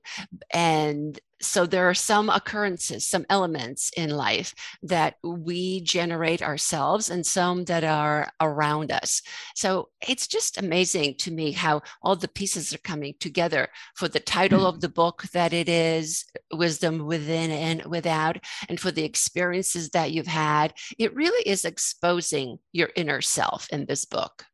And 0.52 1.20
so 1.42 1.66
there 1.66 1.88
are 1.88 1.94
some 1.94 2.30
occurrences, 2.30 3.06
some 3.06 3.26
elements 3.28 3.90
in 3.96 4.10
life 4.10 4.54
that 4.82 5.16
we 5.24 5.80
generate 5.80 6.40
ourselves 6.40 7.10
and 7.10 7.26
some 7.26 7.64
that 7.64 7.82
are 7.84 8.32
around 8.40 8.92
us. 8.92 9.22
So 9.56 9.88
it's 10.06 10.28
just 10.28 10.56
amazing 10.56 11.16
to 11.18 11.32
me 11.32 11.50
how 11.50 11.82
all 12.02 12.14
the 12.14 12.28
pieces 12.28 12.72
are 12.72 12.78
coming 12.78 13.14
together 13.18 13.68
for 13.96 14.08
the 14.08 14.20
title 14.20 14.66
of 14.66 14.76
mm. 14.76 14.80
the 14.82 14.88
book 14.88 15.24
that 15.32 15.52
it 15.52 15.68
is 15.68 16.24
Wisdom 16.52 17.06
Within 17.06 17.50
and 17.50 17.84
Without, 17.86 18.38
and 18.68 18.78
for 18.78 18.92
the 18.92 19.04
experiences 19.04 19.90
that 19.90 20.12
you've 20.12 20.26
had. 20.26 20.74
It 20.98 21.14
really 21.14 21.42
is 21.48 21.64
exposing 21.64 22.58
your 22.72 22.90
inner 22.94 23.20
self 23.20 23.68
in 23.70 23.86
this 23.86 24.04
book. 24.04 24.44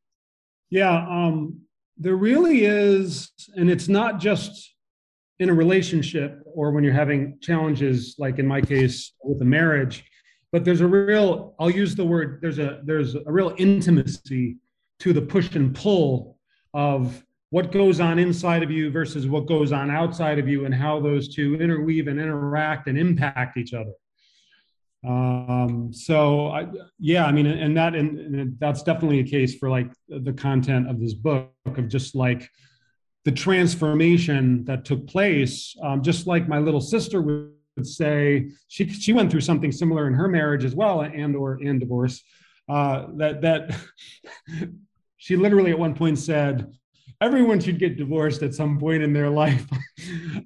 Yeah, 0.71 1.07
um, 1.09 1.61
there 1.97 2.17
really 2.17 2.65
is, 2.65 3.33
and 3.57 3.71
it's 3.71 3.89
not 3.89 4.21
just 4.21 4.75
in 5.39 5.51
a 5.51 5.55
relationship 5.55 6.43
or 6.45 6.71
when 6.73 6.85
you're 6.85 6.93
having 6.93 7.39
challenges, 7.41 8.17
like 8.19 8.39
in 8.39 8.47
my 8.47 8.61
case 8.61 9.13
with 9.23 9.41
a 9.41 9.45
marriage, 9.45 10.05
but 10.53 10.65
there's 10.65 10.81
a 10.81 10.87
real, 10.87 11.55
I'll 11.59 11.71
use 11.71 11.95
the 11.95 12.05
word, 12.05 12.41
there's 12.43 12.59
a 12.59 12.81
there's 12.85 13.15
a 13.15 13.23
real 13.27 13.55
intimacy 13.59 14.57
to 15.01 15.13
the 15.13 15.23
push 15.23 15.55
and 15.55 15.75
pull 15.75 16.39
of 16.75 17.25
what 17.51 17.73
goes 17.73 18.01
on 18.01 18.19
inside 18.19 18.63
of 18.63 18.71
you 18.71 18.91
versus 18.91 19.27
what 19.27 19.47
goes 19.47 19.73
on 19.73 19.91
outside 19.91 20.39
of 20.39 20.49
you 20.49 20.67
and 20.67 20.75
how 20.75 21.01
those 21.01 21.35
two 21.35 21.55
interweave 21.57 22.09
and 22.09 22.21
interact 22.21 22.89
and 22.89 22.99
impact 22.99 23.57
each 23.57 23.73
other 23.73 23.93
um 25.07 25.93
so 25.93 26.49
I, 26.49 26.67
yeah 26.99 27.25
i 27.25 27.31
mean 27.31 27.47
and 27.47 27.77
that 27.77 27.95
and, 27.95 28.19
and, 28.19 28.59
that's 28.59 28.83
definitely 28.83 29.21
a 29.21 29.25
case 29.25 29.55
for 29.55 29.71
like 29.71 29.93
the 30.09 30.33
content 30.33 30.91
of 30.91 30.99
this 30.99 31.15
book 31.15 31.53
of 31.67 31.89
just 31.89 32.17
like 32.17 32.51
the 33.29 33.33
transformation 33.33 34.65
that 34.65 34.87
took 34.87 35.07
place. 35.07 35.77
Um, 35.83 36.03
just 36.03 36.27
like 36.27 36.49
my 36.49 36.59
little 36.59 36.81
sister 36.81 37.21
would 37.21 37.53
say 37.83 38.49
she 38.69 38.89
she 38.89 39.13
went 39.13 39.31
through 39.31 39.43
something 39.43 39.71
similar 39.71 40.07
in 40.07 40.15
her 40.15 40.29
marriage 40.29 40.65
as 40.65 40.75
well 40.75 41.03
and 41.03 41.37
or 41.37 41.61
in 41.61 41.79
divorce. 41.79 42.23
Uh 42.71 43.09
that 43.17 43.43
that 43.43 43.79
she 45.19 45.37
literally 45.37 45.73
at 45.73 45.79
one 45.79 45.95
point 45.95 46.19
said 46.19 46.73
everyone 47.21 47.59
should 47.61 47.79
get 47.79 47.97
divorced 47.97 48.43
at 48.43 48.55
some 48.55 48.79
point 48.79 49.03
in 49.03 49.13
their 49.13 49.31
life 49.45 49.67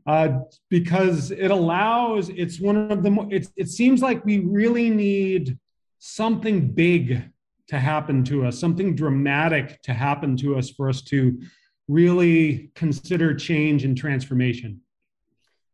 uh, 0.06 0.38
because 0.70 1.30
it 1.30 1.50
allows 1.50 2.28
it's 2.30 2.60
one 2.60 2.90
of 2.90 3.02
the 3.02 3.28
it, 3.30 3.46
it 3.56 3.68
seems 3.68 4.02
like 4.02 4.24
we 4.24 4.40
really 4.40 4.90
need 4.90 5.58
something 5.98 6.68
big 6.72 7.22
to 7.68 7.78
happen 7.78 8.24
to 8.24 8.44
us 8.44 8.58
something 8.58 8.94
dramatic 8.94 9.80
to 9.82 9.92
happen 9.92 10.36
to 10.36 10.56
us 10.56 10.70
for 10.70 10.88
us 10.88 11.02
to 11.02 11.40
really 11.88 12.70
consider 12.74 13.34
change 13.34 13.84
and 13.84 13.96
transformation 13.96 14.80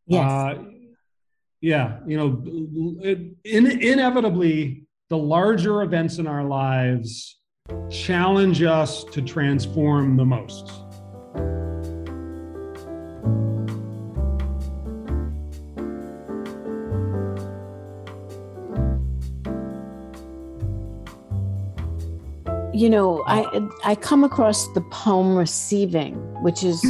yes. 0.07 0.31
Uh, 0.31 0.65
yeah 1.61 1.99
you 2.07 2.17
know 2.17 2.43
it, 3.03 3.19
in, 3.45 3.67
inevitably 3.67 4.85
the 5.09 5.17
larger 5.17 5.83
events 5.83 6.19
in 6.19 6.27
our 6.27 6.45
lives 6.45 7.41
challenge 7.91 8.63
us 8.63 9.05
to 9.05 9.23
transform 9.23 10.17
the 10.17 10.25
most 10.25 10.88
you 22.79 22.89
know 22.89 23.25
i 23.27 23.69
i 23.85 23.95
come 23.97 24.23
across 24.23 24.69
the 24.69 24.81
poem 24.93 25.37
receiving 25.37 26.15
which 26.45 26.63
is 26.63 26.81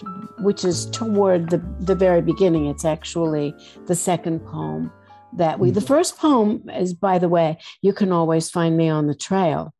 which 0.40 0.62
is 0.62 0.84
toward 0.90 1.48
the 1.48 1.58
the 1.80 1.94
very 1.94 2.20
beginning 2.20 2.66
it's 2.66 2.84
actually 2.84 3.54
the 3.86 3.94
second 3.94 4.40
poem 4.40 4.92
that 5.32 5.58
we 5.58 5.70
the 5.70 5.80
mm-hmm. 5.80 5.86
first 5.86 6.18
poem 6.18 6.62
is 6.74 6.92
by 6.92 7.18
the 7.18 7.30
way 7.30 7.56
you 7.80 7.94
can 7.94 8.12
always 8.12 8.50
find 8.50 8.76
me 8.76 8.90
on 8.90 9.06
the 9.06 9.14
trail 9.14 9.72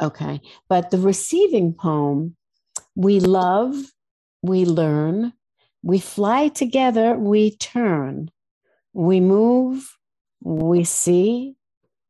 okay 0.00 0.40
but 0.66 0.90
the 0.90 0.98
receiving 0.98 1.74
poem 1.74 2.34
we 2.94 3.20
love 3.20 3.74
we 4.42 4.64
learn 4.64 5.32
we 5.82 5.98
fly 5.98 6.48
together 6.48 7.16
we 7.16 7.56
turn 7.56 8.30
we 8.92 9.20
move 9.20 9.96
we 10.42 10.84
see 10.84 11.54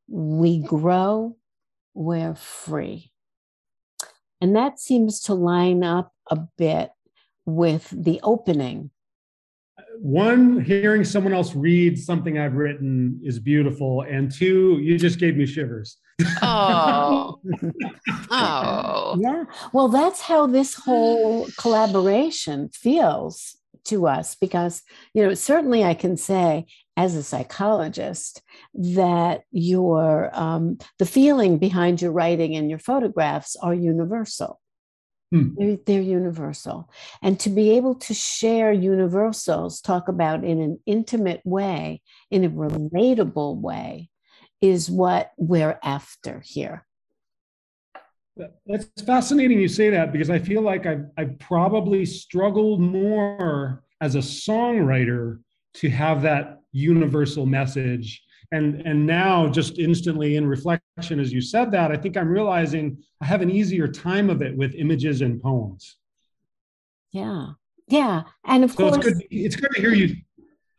we 0.08 0.58
grow 0.58 1.36
we're 1.94 2.34
free. 2.34 3.10
And 4.40 4.56
that 4.56 4.80
seems 4.80 5.20
to 5.22 5.34
line 5.34 5.84
up 5.84 6.12
a 6.30 6.36
bit 6.58 6.90
with 7.46 7.88
the 7.90 8.20
opening. 8.22 8.90
One, 9.98 10.60
hearing 10.64 11.04
someone 11.04 11.32
else 11.32 11.54
read 11.54 11.98
something 11.98 12.38
I've 12.38 12.54
written 12.54 13.20
is 13.22 13.38
beautiful. 13.38 14.02
And 14.02 14.32
two, 14.32 14.78
you 14.80 14.98
just 14.98 15.18
gave 15.18 15.36
me 15.36 15.46
shivers. 15.46 15.98
Oh. 16.42 17.40
oh. 18.30 19.16
Yeah. 19.18 19.44
Well, 19.72 19.88
that's 19.88 20.20
how 20.20 20.46
this 20.46 20.74
whole 20.74 21.48
collaboration 21.58 22.68
feels 22.72 23.56
to 23.84 24.06
us 24.06 24.34
because, 24.36 24.82
you 25.14 25.22
know, 25.22 25.34
certainly 25.34 25.82
I 25.82 25.94
can 25.94 26.16
say 26.16 26.66
as 26.96 27.14
a 27.14 27.22
psychologist 27.22 28.42
that 28.74 29.42
your 29.50 30.30
um, 30.34 30.78
the 30.98 31.06
feeling 31.06 31.58
behind 31.58 32.02
your 32.02 32.12
writing 32.12 32.54
and 32.56 32.68
your 32.68 32.78
photographs 32.78 33.56
are 33.56 33.74
universal 33.74 34.60
hmm. 35.30 35.48
they're, 35.56 35.78
they're 35.86 36.00
universal 36.02 36.90
and 37.22 37.40
to 37.40 37.50
be 37.50 37.70
able 37.70 37.94
to 37.94 38.14
share 38.14 38.72
universals 38.72 39.80
talk 39.80 40.08
about 40.08 40.44
in 40.44 40.60
an 40.60 40.78
intimate 40.86 41.40
way 41.44 42.02
in 42.30 42.44
a 42.44 42.50
relatable 42.50 43.56
way 43.56 44.08
is 44.62 44.90
what 44.90 45.32
we're 45.36 45.78
after 45.82 46.40
here. 46.40 46.86
That's 48.66 48.86
fascinating 49.04 49.60
you 49.60 49.68
say 49.68 49.90
that 49.90 50.10
because 50.10 50.30
i 50.30 50.38
feel 50.38 50.62
like 50.62 50.86
i've, 50.86 51.04
I've 51.18 51.38
probably 51.38 52.06
struggled 52.06 52.80
more 52.80 53.84
as 54.00 54.14
a 54.14 54.20
songwriter 54.20 55.40
to 55.74 55.90
have 55.90 56.22
that 56.22 56.60
universal 56.72 57.44
message. 57.44 58.22
And 58.50 58.82
and 58.86 59.06
now 59.06 59.48
just 59.48 59.78
instantly 59.78 60.36
in 60.36 60.46
reflection 60.46 61.20
as 61.20 61.32
you 61.32 61.40
said 61.40 61.70
that 61.72 61.90
i 61.90 61.96
think 61.96 62.16
i'm 62.16 62.28
realizing 62.28 63.02
i 63.20 63.26
have 63.26 63.42
an 63.42 63.50
easier 63.50 63.88
time 63.88 64.28
of 64.30 64.42
it 64.42 64.56
with 64.56 64.74
images 64.74 65.20
and 65.20 65.40
poems. 65.40 65.96
Yeah. 67.10 67.48
Yeah. 67.88 68.22
And 68.44 68.64
of 68.64 68.72
so 68.72 68.76
course 68.76 68.96
it's 68.96 69.04
good 69.04 69.22
it's 69.30 69.56
good 69.56 69.70
to 69.74 69.80
hear 69.80 69.92
you. 69.92 70.16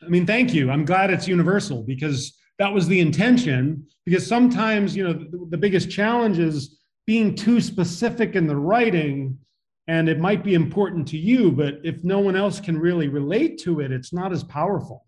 I 0.03 0.07
mean 0.07 0.25
thank 0.25 0.53
you. 0.53 0.71
I'm 0.71 0.85
glad 0.85 1.11
it's 1.11 1.27
universal 1.27 1.83
because 1.83 2.35
that 2.59 2.73
was 2.73 2.87
the 2.87 2.99
intention 2.99 3.85
because 4.05 4.25
sometimes 4.25 4.95
you 4.95 5.03
know 5.03 5.13
the, 5.13 5.47
the 5.49 5.57
biggest 5.57 5.89
challenge 5.89 6.39
is 6.39 6.79
being 7.05 7.35
too 7.35 7.59
specific 7.59 8.35
in 8.35 8.47
the 8.47 8.55
writing 8.55 9.37
and 9.87 10.07
it 10.07 10.19
might 10.19 10.43
be 10.43 10.53
important 10.53 11.07
to 11.07 11.17
you 11.17 11.51
but 11.51 11.75
if 11.83 12.03
no 12.03 12.19
one 12.19 12.35
else 12.35 12.59
can 12.59 12.77
really 12.77 13.07
relate 13.07 13.57
to 13.59 13.79
it 13.79 13.91
it's 13.91 14.13
not 14.13 14.31
as 14.31 14.43
powerful. 14.43 15.05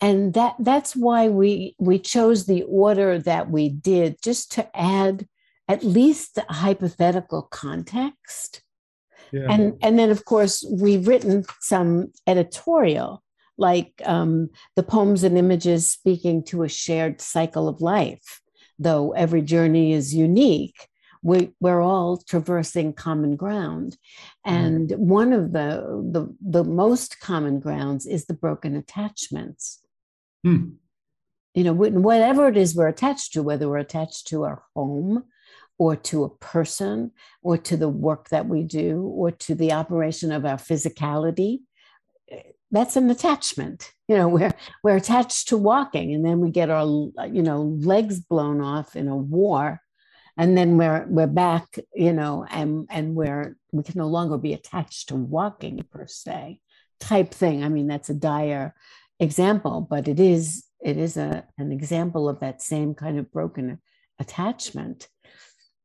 And 0.00 0.32
that 0.34 0.54
that's 0.60 0.94
why 0.94 1.28
we 1.28 1.74
we 1.78 1.98
chose 1.98 2.46
the 2.46 2.62
order 2.62 3.18
that 3.18 3.50
we 3.50 3.68
did 3.68 4.22
just 4.22 4.52
to 4.52 4.76
add 4.76 5.26
at 5.66 5.82
least 5.82 6.38
a 6.38 6.52
hypothetical 6.52 7.42
context. 7.42 8.62
Yeah. 9.32 9.46
and 9.50 9.74
and 9.82 9.98
then 9.98 10.10
of 10.10 10.24
course 10.24 10.64
we've 10.70 11.06
written 11.06 11.44
some 11.60 12.12
editorial 12.26 13.22
like 13.58 13.92
um, 14.04 14.48
the 14.76 14.82
poems 14.82 15.24
and 15.24 15.36
images 15.36 15.90
speaking 15.90 16.42
to 16.44 16.62
a 16.62 16.68
shared 16.68 17.20
cycle 17.20 17.68
of 17.68 17.80
life 17.80 18.40
though 18.78 19.12
every 19.12 19.42
journey 19.42 19.92
is 19.92 20.14
unique 20.14 20.88
we, 21.20 21.50
we're 21.58 21.80
all 21.80 22.16
traversing 22.16 22.92
common 22.92 23.34
ground 23.34 23.96
mm-hmm. 24.46 24.54
and 24.54 24.88
mm. 24.90 24.98
one 24.98 25.32
of 25.32 25.52
the, 25.52 25.84
the 26.12 26.34
the 26.40 26.64
most 26.64 27.20
common 27.20 27.58
grounds 27.60 28.06
is 28.06 28.26
the 28.26 28.34
broken 28.34 28.76
attachments 28.76 29.80
Hmm. 30.44 30.70
You 31.54 31.64
know, 31.64 31.72
whatever 31.72 32.48
it 32.48 32.56
is 32.56 32.76
we're 32.76 32.88
attached 32.88 33.32
to, 33.32 33.42
whether 33.42 33.68
we're 33.68 33.78
attached 33.78 34.28
to 34.28 34.44
our 34.44 34.62
home 34.74 35.24
or 35.78 35.96
to 35.96 36.24
a 36.24 36.36
person 36.36 37.10
or 37.42 37.58
to 37.58 37.76
the 37.76 37.88
work 37.88 38.28
that 38.28 38.46
we 38.46 38.62
do 38.62 39.02
or 39.02 39.30
to 39.32 39.54
the 39.54 39.72
operation 39.72 40.30
of 40.30 40.44
our 40.44 40.56
physicality, 40.56 41.60
that's 42.70 42.96
an 42.96 43.10
attachment. 43.10 43.92
You 44.08 44.16
know, 44.16 44.28
we're, 44.36 44.54
we're 44.82 44.96
attached 44.96 45.48
to 45.48 45.56
walking 45.56 46.14
and 46.14 46.24
then 46.24 46.40
we 46.40 46.50
get 46.50 46.70
our, 46.70 46.86
you 47.26 47.42
know, 47.42 47.62
legs 47.80 48.20
blown 48.20 48.60
off 48.60 48.96
in 48.96 49.08
a 49.08 49.16
war 49.16 49.80
and 50.36 50.56
then 50.56 50.76
we're 50.76 51.04
we're 51.08 51.26
back 51.26 51.80
you 51.92 52.12
know 52.12 52.46
and 52.48 52.86
and 52.90 53.16
we're 53.16 53.56
we 53.72 53.82
can 53.82 53.98
no 53.98 54.06
longer 54.06 54.38
be 54.38 54.52
attached 54.52 55.08
to 55.08 55.16
walking 55.16 55.84
per 55.90 56.06
se 56.06 56.60
type 57.00 57.34
thing 57.34 57.64
i 57.64 57.68
mean 57.68 57.88
that's 57.88 58.08
a 58.08 58.14
dire 58.14 58.72
example, 59.20 59.86
but 59.88 60.08
it 60.08 60.20
is 60.20 60.64
it 60.80 60.96
is 60.96 61.16
a, 61.16 61.44
an 61.58 61.72
example 61.72 62.28
of 62.28 62.40
that 62.40 62.62
same 62.62 62.94
kind 62.94 63.18
of 63.18 63.32
broken 63.32 63.80
attachment. 64.20 65.08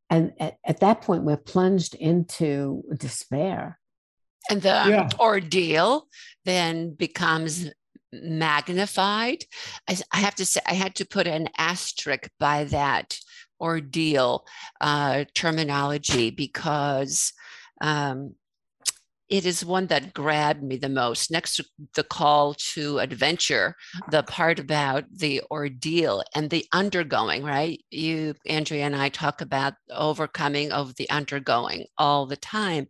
and 0.10 0.34
at, 0.40 0.58
at 0.66 0.80
that 0.80 1.02
point 1.02 1.24
we're 1.24 1.38
plunged 1.38 1.96
into 1.96 2.84
despair 2.98 3.80
and 4.50 4.62
the 4.62 4.70
yeah. 4.70 5.10
ordeal 5.20 6.08
then 6.46 6.94
becomes 6.94 7.70
magnified 8.12 9.44
I, 9.90 9.98
I, 10.12 10.18
have 10.18 10.36
to 10.36 10.46
say 10.46 10.62
i 10.68 10.74
had 10.74 10.96
to 10.96 11.06
put 11.06 11.26
an 11.26 11.50
asterisk 11.58 12.30
by 12.40 12.66
that 12.66 13.18
ordeal 13.60 14.46
uh, 14.82 15.26
terminology 15.34 16.30
because 16.30 17.34
um, 17.82 18.36
it 19.30 19.46
is 19.46 19.66
one 19.66 19.88
that 19.88 20.14
grabbed 20.14 20.64
me 20.64 20.78
the 20.78 20.90
most. 20.90 21.32
Next 21.32 21.56
to 21.56 21.66
the 21.96 22.04
call 22.04 22.54
to 22.74 23.00
adventure, 23.00 23.76
the 24.12 24.24
part 24.24 24.60
about 24.60 25.06
the 25.12 25.42
ordeal 25.50 26.24
and 26.36 26.50
the 26.50 26.66
undergoing, 26.72 27.44
right? 27.44 27.84
You, 27.90 28.36
Andrea, 28.46 28.86
and 28.86 28.96
I 28.96 29.10
talk 29.10 29.42
about 29.42 29.74
overcoming 29.90 30.72
of 30.72 30.96
the 30.96 31.10
undergoing 31.10 31.86
all 31.98 32.26
the 32.26 32.38
time. 32.38 32.88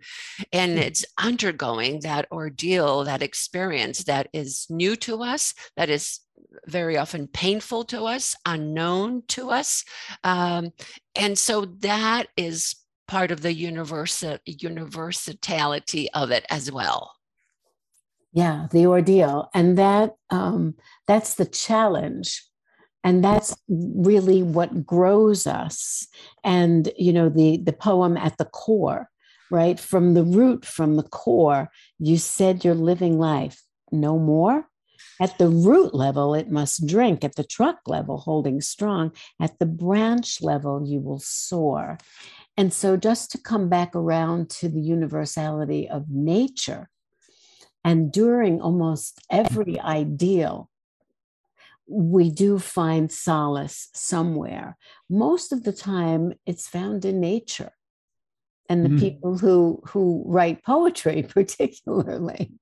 And 0.52 0.78
mm. 0.78 0.82
it's 0.82 1.06
undergoing 1.18 2.02
that 2.02 2.28
ordeal, 2.32 3.04
that 3.04 3.22
experience 3.22 4.04
that 4.06 4.28
is 4.34 4.66
new 4.70 4.96
to 4.98 5.24
us, 5.24 5.54
that 5.78 5.90
is 5.90 6.20
very 6.68 6.98
often 6.98 7.28
painful 7.28 7.84
to 7.86 8.04
us, 8.06 8.36
unknown 8.46 9.24
to 9.28 9.50
us. 9.50 9.84
Um, 10.24 10.72
and 11.16 11.38
so 11.38 11.66
that 11.80 12.28
is 12.38 12.76
part 13.14 13.30
of 13.30 13.42
the 13.42 13.54
universal 13.54 14.40
universality 14.48 16.10
of 16.14 16.32
it 16.32 16.44
as 16.50 16.72
well. 16.72 17.14
Yeah, 18.34 18.66
the 18.72 18.88
ordeal, 18.88 19.52
and 19.54 19.78
that 19.78 20.16
um, 20.32 20.74
that's 21.06 21.36
the 21.36 21.46
challenge, 21.46 22.44
and 23.04 23.24
that's 23.24 23.56
really 23.70 24.42
what 24.42 24.84
grows 24.84 25.46
us. 25.46 26.08
And 26.44 26.92
you 26.98 27.14
know, 27.14 27.30
the 27.30 27.58
the 27.58 27.72
poem 27.74 28.18
at 28.18 28.40
the 28.40 28.46
core, 28.46 29.12
right 29.52 29.80
from 29.80 30.16
the 30.16 30.24
root, 30.24 30.66
from 30.66 30.96
the 30.96 31.04
core. 31.04 31.70
You 32.00 32.18
said 32.18 32.66
you're 32.66 32.74
living 32.74 33.20
life, 33.20 33.62
no 33.92 34.18
more. 34.18 34.68
At 35.22 35.38
the 35.38 35.50
root 35.50 35.94
level, 35.94 36.34
it 36.34 36.50
must 36.50 36.88
drink. 36.88 37.24
At 37.24 37.36
the 37.36 37.44
truck 37.44 37.78
level, 37.86 38.18
holding 38.18 38.60
strong. 38.62 39.12
At 39.40 39.60
the 39.60 39.68
branch 39.68 40.42
level, 40.42 40.84
you 40.84 41.00
will 41.00 41.20
soar. 41.20 42.00
And 42.56 42.72
so, 42.72 42.98
just 42.98 43.32
to 43.32 43.38
come 43.38 43.68
back 43.68 43.96
around 43.96 44.50
to 44.52 44.70
the 44.70 44.82
universality 44.82 45.90
of 45.90 46.10
nature, 46.10 46.90
and 47.84 48.12
during 48.12 48.62
almost 48.62 49.22
every 49.30 49.80
ideal, 49.80 50.70
we 51.88 52.30
do 52.30 52.60
find 52.60 53.12
solace 53.12 53.90
somewhere. 53.94 54.78
Most 55.10 55.52
of 55.52 55.64
the 55.64 55.74
time, 55.74 56.34
it's 56.46 56.68
found 56.68 57.06
in 57.06 57.20
nature. 57.20 57.72
And 58.70 58.86
the 58.86 58.90
mm-hmm. 58.90 59.00
people 59.00 59.38
who, 59.38 59.82
who 59.88 60.24
write 60.26 60.64
poetry, 60.64 61.24
particularly, 61.30 62.54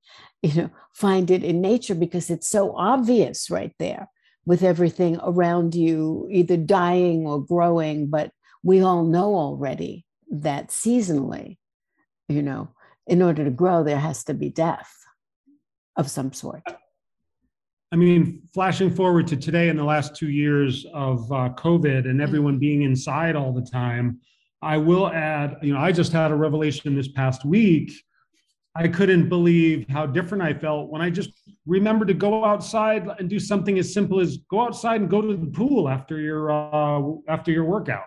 you 0.42 0.54
know, 0.54 0.70
find 0.94 1.30
it 1.30 1.44
in 1.44 1.62
nature 1.62 1.96
because 1.96 2.30
it's 2.30 2.48
so 2.48 2.76
obvious 2.76 3.50
right 3.50 3.74
there 3.78 4.10
with 4.46 4.64
everything 4.64 5.20
around 5.22 5.76
you, 5.76 6.28
either 6.32 6.58
dying 6.58 7.28
or 7.28 7.46
growing, 7.46 8.08
but 8.08 8.32
we 8.63 8.82
all 8.82 9.04
know 9.04 9.36
already 9.36 10.06
that 10.32 10.69
seasonally, 10.69 11.58
you 12.30 12.41
know, 12.41 12.69
in 13.08 13.21
order 13.21 13.43
to 13.43 13.52
grow, 13.52 13.84
there 13.84 14.00
has 14.00 14.24
to 14.26 14.34
be 14.34 14.50
death 14.50 14.91
of 15.95 16.10
some 16.10 16.32
sort. 16.32 16.63
I 17.91 17.97
mean, 17.97 18.43
flashing 18.54 18.89
forward 18.89 19.28
to 19.28 19.36
today 19.36 19.67
in 19.67 19.76
the 19.76 19.84
last 19.84 20.15
two 20.15 20.30
years 20.30 20.86
of 20.93 21.30
uh, 21.32 21.50
COVID 21.58 22.10
and 22.10 22.21
everyone 22.21 22.58
being 22.58 22.84
inside 22.84 23.36
all 23.36 23.52
the 23.52 23.67
time, 23.69 24.19
I 24.62 24.78
will 24.78 25.08
add, 25.08 25.58
you 25.62 25.74
know, 25.74 25.80
I 25.80 25.91
just 25.91 26.13
had 26.13 26.32
a 26.32 26.36
revelation 26.36 26.95
this 26.95 27.10
past 27.10 27.43
week. 27.43 27.91
I 28.76 28.88
couldn't 28.88 29.28
believe 29.28 29.86
how 29.89 30.06
different 30.06 30.41
I 30.41 30.54
felt 30.54 30.89
when 30.89 31.02
I 31.02 31.10
just 31.10 31.32
remembered 31.65 32.08
to 32.08 32.13
go 32.13 32.45
outside 32.45 33.06
and 33.19 33.30
do 33.30 33.39
something 33.39 33.78
as 33.78 33.93
simple 33.93 34.21
as 34.21 34.38
go 34.50 34.62
outside 34.62 35.02
and 35.02 35.10
go 35.10 35.21
to 35.21 35.36
the 35.36 35.52
pool 35.52 35.89
after 35.89 36.19
your 36.19 36.52
uh, 36.52 37.02
after 37.28 37.52
your 37.52 37.65
workout. 37.65 38.06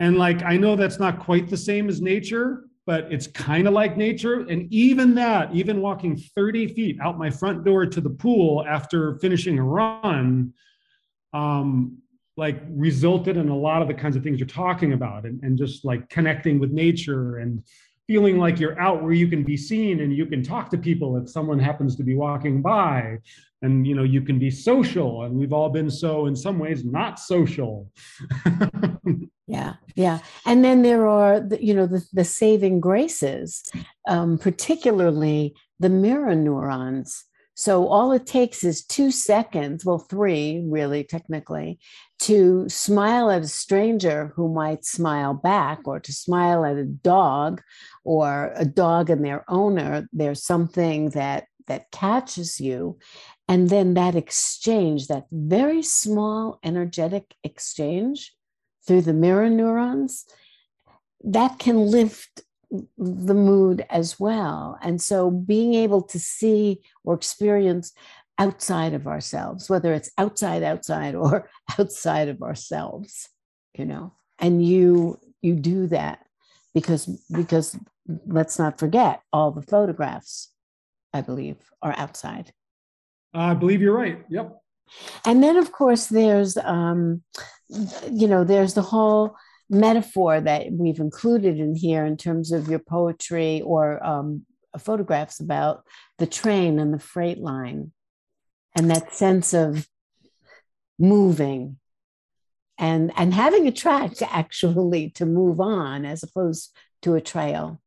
And 0.00 0.16
like, 0.16 0.42
I 0.42 0.56
know 0.56 0.76
that's 0.76 0.98
not 0.98 1.20
quite 1.20 1.48
the 1.48 1.56
same 1.56 1.88
as 1.88 2.00
nature, 2.00 2.64
but 2.86 3.12
it's 3.12 3.26
kind 3.26 3.68
of 3.68 3.74
like 3.74 3.98
nature. 3.98 4.40
And 4.48 4.66
even 4.72 5.14
that, 5.14 5.54
even 5.54 5.82
walking 5.82 6.16
30 6.16 6.68
feet 6.68 6.98
out 7.02 7.18
my 7.18 7.30
front 7.30 7.64
door 7.64 7.84
to 7.84 8.00
the 8.00 8.10
pool 8.10 8.64
after 8.66 9.16
finishing 9.16 9.58
a 9.58 9.62
run, 9.62 10.54
um, 11.34 11.98
like 12.38 12.62
resulted 12.70 13.36
in 13.36 13.50
a 13.50 13.56
lot 13.56 13.82
of 13.82 13.88
the 13.88 13.94
kinds 13.94 14.16
of 14.16 14.22
things 14.22 14.40
you're 14.40 14.46
talking 14.46 14.94
about 14.94 15.26
and, 15.26 15.42
and 15.42 15.58
just 15.58 15.84
like 15.84 16.08
connecting 16.08 16.58
with 16.58 16.70
nature 16.70 17.36
and 17.36 17.62
feeling 18.10 18.38
like 18.38 18.58
you're 18.58 18.76
out 18.80 19.04
where 19.04 19.12
you 19.12 19.28
can 19.28 19.44
be 19.44 19.56
seen 19.56 20.00
and 20.00 20.12
you 20.12 20.26
can 20.26 20.42
talk 20.42 20.68
to 20.68 20.76
people 20.76 21.16
if 21.16 21.30
someone 21.30 21.60
happens 21.60 21.94
to 21.94 22.02
be 22.02 22.16
walking 22.16 22.60
by. 22.60 23.16
And 23.62 23.86
you 23.86 23.94
know 23.94 24.02
you 24.02 24.20
can 24.20 24.36
be 24.36 24.50
social. 24.50 25.22
And 25.22 25.36
we've 25.36 25.52
all 25.52 25.68
been 25.68 25.88
so 25.88 26.26
in 26.26 26.34
some 26.34 26.58
ways 26.58 26.84
not 26.84 27.20
social. 27.20 27.88
Yeah 29.46 29.74
yeah. 29.96 30.20
And 30.46 30.64
then 30.64 30.82
there 30.82 31.08
are 31.08 31.40
the, 31.40 31.58
you 31.64 31.74
know 31.74 31.86
the, 31.86 32.06
the 32.12 32.24
saving 32.24 32.78
graces 32.78 33.68
um, 34.06 34.38
particularly 34.38 35.54
the 35.80 35.88
mirror 35.88 36.36
neurons 36.36 37.24
so 37.54 37.88
all 37.88 38.12
it 38.12 38.26
takes 38.26 38.64
is 38.64 38.84
two 38.84 39.10
seconds 39.10 39.84
well 39.84 39.98
three 39.98 40.62
really 40.64 41.04
technically 41.04 41.78
to 42.20 42.68
smile 42.68 43.30
at 43.30 43.42
a 43.42 43.48
stranger 43.48 44.32
who 44.36 44.52
might 44.52 44.84
smile 44.84 45.32
back 45.32 45.80
or 45.86 45.98
to 45.98 46.12
smile 46.12 46.64
at 46.66 46.76
a 46.76 46.84
dog 46.84 47.62
or 48.04 48.52
a 48.56 48.66
dog 48.66 49.08
and 49.08 49.24
their 49.24 49.44
owner. 49.48 50.06
There's 50.12 50.44
something 50.44 51.10
that 51.10 51.46
that 51.66 51.90
catches 51.92 52.60
you. 52.60 52.98
And 53.48 53.70
then 53.70 53.94
that 53.94 54.16
exchange, 54.16 55.06
that 55.06 55.26
very 55.30 55.82
small 55.82 56.58
energetic 56.64 57.34
exchange 57.44 58.34
through 58.86 59.02
the 59.02 59.12
mirror 59.12 59.48
neurons, 59.48 60.26
that 61.22 61.58
can 61.58 61.76
lift 61.76 62.42
the 62.70 63.34
mood 63.34 63.84
as 63.90 64.20
well. 64.20 64.78
And 64.82 65.00
so 65.00 65.30
being 65.30 65.74
able 65.74 66.02
to 66.02 66.18
see 66.18 66.82
or 67.04 67.14
experience 67.14 67.92
outside 68.38 68.94
of 68.94 69.06
ourselves, 69.06 69.68
whether 69.68 69.92
it's 69.92 70.10
outside, 70.16 70.62
outside, 70.62 71.14
or 71.14 71.50
outside 71.78 72.28
of 72.28 72.42
ourselves, 72.42 73.28
you 73.76 73.84
know, 73.84 74.14
and 74.38 74.64
you 74.64 75.18
you 75.42 75.54
do 75.54 75.86
that 75.88 76.20
because 76.74 77.06
because 77.30 77.76
let's 78.26 78.58
not 78.58 78.78
forget 78.78 79.22
all 79.32 79.50
the 79.50 79.62
photographs, 79.62 80.52
I 81.12 81.20
believe, 81.20 81.56
are 81.82 81.94
outside. 81.96 82.52
I 83.34 83.54
believe 83.54 83.80
you're 83.80 83.96
right. 83.96 84.24
Yep. 84.28 84.56
And 85.24 85.42
then, 85.42 85.56
of 85.56 85.70
course, 85.70 86.06
there's, 86.06 86.56
um, 86.56 87.22
you 88.10 88.26
know, 88.26 88.42
there's 88.42 88.74
the 88.74 88.82
whole 88.82 89.36
metaphor 89.70 90.40
that 90.40 90.72
we've 90.72 90.98
included 90.98 91.58
in 91.58 91.74
here 91.76 92.04
in 92.04 92.16
terms 92.16 92.50
of 92.50 92.68
your 92.68 92.80
poetry 92.80 93.62
or 93.62 94.04
um, 94.04 94.44
photographs 94.78 95.40
about 95.40 95.84
the 96.18 96.26
train 96.26 96.78
and 96.78 96.92
the 96.92 96.98
freight 96.98 97.38
line 97.38 97.92
and 98.76 98.90
that 98.90 99.14
sense 99.14 99.54
of 99.54 99.88
moving 100.98 101.78
and 102.78 103.12
and 103.16 103.32
having 103.32 103.66
a 103.66 103.72
track 103.72 104.12
actually 104.22 105.10
to 105.10 105.26
move 105.26 105.60
on 105.60 106.04
as 106.04 106.22
opposed 106.22 106.74
to 107.02 107.14
a 107.14 107.20
trail. 107.20 107.80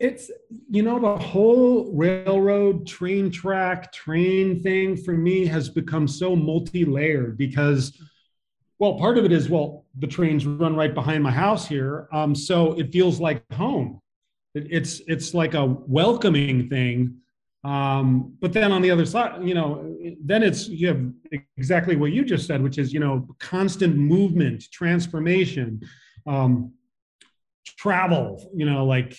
It's 0.00 0.30
you 0.68 0.82
know 0.82 0.98
the 0.98 1.16
whole 1.16 1.92
railroad 1.94 2.86
train 2.86 3.30
track 3.30 3.92
train 3.92 4.62
thing 4.62 4.96
for 4.96 5.12
me 5.12 5.46
has 5.46 5.68
become 5.68 6.08
so 6.08 6.34
multi-layered 6.34 7.38
because 7.38 7.96
well 8.78 8.98
part 8.98 9.18
of 9.18 9.24
it 9.24 9.32
is 9.32 9.48
well 9.48 9.81
the 9.98 10.06
trains 10.06 10.46
run 10.46 10.74
right 10.74 10.94
behind 10.94 11.22
my 11.22 11.30
house 11.30 11.66
here. 11.66 12.08
Um, 12.12 12.34
so 12.34 12.72
it 12.74 12.92
feels 12.92 13.20
like 13.20 13.42
home. 13.52 14.00
It, 14.54 14.66
it's 14.70 15.00
it's 15.06 15.34
like 15.34 15.54
a 15.54 15.66
welcoming 15.66 16.68
thing. 16.68 17.18
Um, 17.64 18.36
but 18.40 18.52
then 18.52 18.72
on 18.72 18.82
the 18.82 18.90
other 18.90 19.06
side 19.06 19.46
you 19.46 19.54
know 19.54 19.96
then 20.24 20.42
it's 20.42 20.66
you 20.66 20.88
have 20.88 21.00
exactly 21.56 21.94
what 21.94 22.10
you 22.10 22.24
just 22.24 22.48
said 22.48 22.60
which 22.60 22.76
is 22.76 22.92
you 22.92 22.98
know 22.98 23.24
constant 23.38 23.94
movement 23.96 24.64
transformation 24.72 25.80
um, 26.26 26.72
travel 27.78 28.50
you 28.52 28.66
know 28.66 28.84
like 28.84 29.16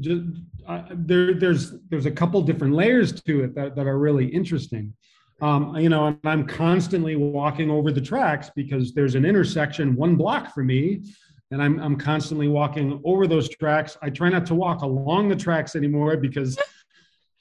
just, 0.00 0.22
uh, 0.66 0.82
there, 0.90 1.34
there's 1.34 1.74
there's 1.90 2.06
a 2.06 2.10
couple 2.10 2.40
different 2.42 2.74
layers 2.74 3.20
to 3.22 3.44
it 3.44 3.54
that, 3.54 3.76
that 3.76 3.86
are 3.86 3.98
really 3.98 4.26
interesting. 4.26 4.94
Um, 5.40 5.76
you 5.76 5.88
know, 5.88 6.06
and 6.06 6.18
I'm 6.24 6.46
constantly 6.46 7.16
walking 7.16 7.70
over 7.70 7.92
the 7.92 8.00
tracks 8.00 8.50
because 8.56 8.94
there's 8.94 9.14
an 9.14 9.24
intersection 9.24 9.94
one 9.94 10.16
block 10.16 10.54
for 10.54 10.64
me, 10.64 11.02
and 11.50 11.62
I'm 11.62 11.78
I'm 11.78 11.96
constantly 11.96 12.48
walking 12.48 13.00
over 13.04 13.26
those 13.26 13.48
tracks. 13.48 13.98
I 14.00 14.10
try 14.10 14.30
not 14.30 14.46
to 14.46 14.54
walk 14.54 14.82
along 14.82 15.28
the 15.28 15.36
tracks 15.36 15.76
anymore 15.76 16.16
because 16.16 16.58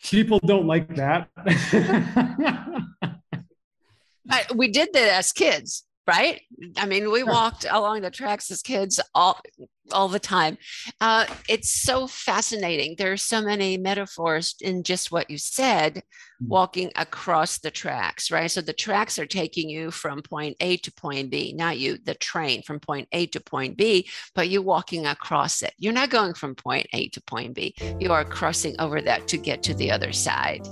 people 0.03 0.39
don't 0.45 0.67
like 0.67 0.93
that. 0.95 1.29
we 4.55 4.67
did 4.67 4.89
that 4.93 5.13
as 5.13 5.31
kids 5.31 5.85
right? 6.07 6.41
I 6.77 6.85
mean, 6.85 7.11
we 7.11 7.23
walked 7.23 7.65
along 7.69 8.01
the 8.01 8.11
tracks 8.11 8.51
as 8.51 8.61
kids 8.61 8.99
all 9.13 9.39
all 9.91 10.07
the 10.07 10.19
time. 10.19 10.57
Uh, 11.01 11.25
it's 11.47 11.69
so 11.69 12.07
fascinating. 12.07 12.95
There 12.97 13.11
are 13.11 13.17
so 13.17 13.41
many 13.41 13.77
metaphors 13.77 14.55
in 14.61 14.83
just 14.83 15.11
what 15.11 15.29
you 15.29 15.37
said, 15.37 15.95
mm. 16.41 16.47
walking 16.47 16.91
across 16.95 17.59
the 17.59 17.71
tracks, 17.71 18.31
right? 18.31 18.49
So 18.49 18.61
the 18.61 18.73
tracks 18.73 19.19
are 19.19 19.25
taking 19.25 19.69
you 19.69 19.91
from 19.91 20.21
point 20.21 20.57
A 20.59 20.77
to 20.77 20.91
point 20.93 21.29
B, 21.29 21.53
not 21.55 21.77
you, 21.77 21.97
the 21.97 22.15
train 22.15 22.61
from 22.63 22.79
point 22.79 23.07
A 23.11 23.27
to 23.27 23.39
point 23.39 23.77
B, 23.77 24.09
but 24.33 24.49
you're 24.49 24.61
walking 24.61 25.05
across 25.05 25.61
it. 25.61 25.73
You're 25.77 25.93
not 25.93 26.09
going 26.09 26.33
from 26.33 26.55
point 26.55 26.87
A 26.93 27.09
to 27.09 27.21
point 27.21 27.53
B. 27.53 27.75
You 27.99 28.11
are 28.11 28.25
crossing 28.25 28.75
over 28.79 29.01
that 29.01 29.27
to 29.29 29.37
get 29.37 29.63
to 29.63 29.73
the 29.73 29.91
other 29.91 30.11
side. 30.11 30.65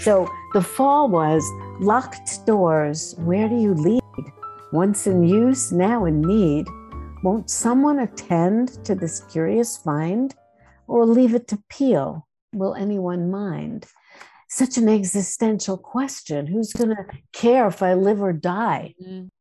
So 0.00 0.26
the 0.54 0.62
fall 0.62 1.10
was 1.10 1.46
locked 1.78 2.46
doors. 2.46 3.14
Where 3.18 3.50
do 3.50 3.54
you 3.54 3.74
lead? 3.74 4.00
Once 4.72 5.06
in 5.06 5.22
use, 5.22 5.72
now 5.72 6.06
in 6.06 6.22
need. 6.22 6.66
Won't 7.22 7.50
someone 7.50 7.98
attend 7.98 8.82
to 8.86 8.94
this 8.94 9.20
curious 9.30 9.76
find 9.76 10.34
or 10.86 11.04
leave 11.04 11.34
it 11.34 11.48
to 11.48 11.62
peel? 11.68 12.26
Will 12.54 12.74
anyone 12.74 13.30
mind? 13.30 13.88
Such 14.48 14.78
an 14.78 14.88
existential 14.88 15.76
question. 15.76 16.46
Who's 16.46 16.72
going 16.72 16.96
to 16.96 17.04
care 17.34 17.66
if 17.66 17.82
I 17.82 17.92
live 17.92 18.22
or 18.22 18.32
die? 18.32 18.94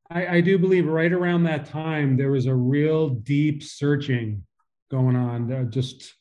I, 0.10 0.28
I 0.28 0.42
do 0.42 0.58
believe 0.58 0.88
right 0.88 1.14
around 1.14 1.44
that 1.44 1.68
time, 1.68 2.18
there 2.18 2.32
was 2.32 2.48
a 2.48 2.54
real 2.54 3.08
deep 3.08 3.64
searching 3.64 4.44
going 4.92 5.16
on. 5.16 5.50
Uh, 5.50 5.64
just 5.64 6.16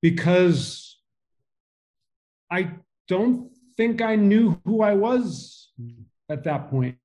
because 0.00 0.96
I 2.52 2.76
don't 3.10 3.50
think 3.76 4.00
I 4.00 4.14
knew 4.14 4.60
who 4.64 4.82
I 4.82 4.94
was 4.94 5.72
at 6.28 6.44
that 6.44 6.70
point. 6.70 6.96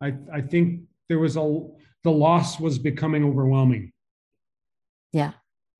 I, 0.00 0.14
I 0.32 0.42
think 0.42 0.82
there 1.08 1.18
was 1.18 1.36
a, 1.36 1.66
the 2.04 2.10
loss 2.10 2.60
was 2.60 2.78
becoming 2.78 3.24
overwhelming. 3.24 3.90
Yeah. 5.12 5.32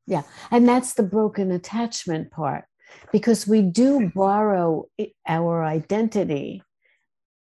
Yeah. 0.06 0.22
And 0.50 0.66
that's 0.66 0.94
the 0.94 1.02
broken 1.02 1.52
attachment 1.52 2.30
part 2.30 2.64
because 3.12 3.46
we 3.46 3.60
do 3.62 4.10
borrow 4.14 4.86
our 5.28 5.62
identity 5.62 6.62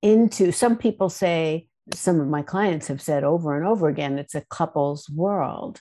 into, 0.03 0.51
some 0.51 0.77
people 0.77 1.11
say, 1.11 1.69
some 1.95 2.21
of 2.21 2.27
my 2.27 2.43
clients 2.43 2.89
have 2.89 3.01
said 3.01 3.23
over 3.23 3.57
and 3.57 3.67
over 3.67 3.89
again, 3.89 4.19
it's 4.19 4.35
a 4.35 4.45
couple's 4.51 5.09
world. 5.09 5.81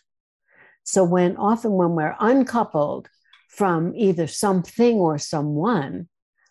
So 0.84 1.04
when 1.04 1.38
often 1.38 1.72
when 1.72 1.92
we're 1.96 2.16
uncoupled 2.20 3.10
from 3.50 3.94
either 3.96 4.28
something 4.28 4.98
or 4.98 5.18
someone, 5.18 6.08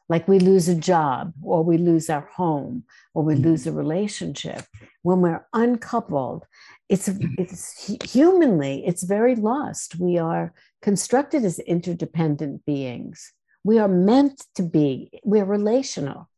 like 0.09 0.27
we 0.27 0.39
lose 0.39 0.69
a 0.69 0.75
job 0.75 1.33
or 1.43 1.63
we 1.63 1.77
lose 1.77 2.09
our 2.09 2.29
home 2.35 2.85
or 3.15 3.23
we 3.23 3.35
lose 3.35 3.67
a 3.67 3.73
relationship. 3.73 4.65
When 5.03 5.21
we're 5.21 5.47
uncoupled 5.53 6.47
it's 6.89 7.11
it's 7.37 8.13
humanly 8.13 8.87
it's 8.87 9.03
very 9.03 9.35
lost. 9.35 9.99
We 10.01 10.19
are 10.19 10.55
constructed 10.81 11.45
as 11.45 11.59
interdependent 11.59 12.65
beings. 12.65 13.33
We 13.63 13.79
are 13.79 13.89
meant 13.89 14.45
to 14.55 14.63
be 14.63 15.11
we're 15.25 15.45
relational. 15.45 16.31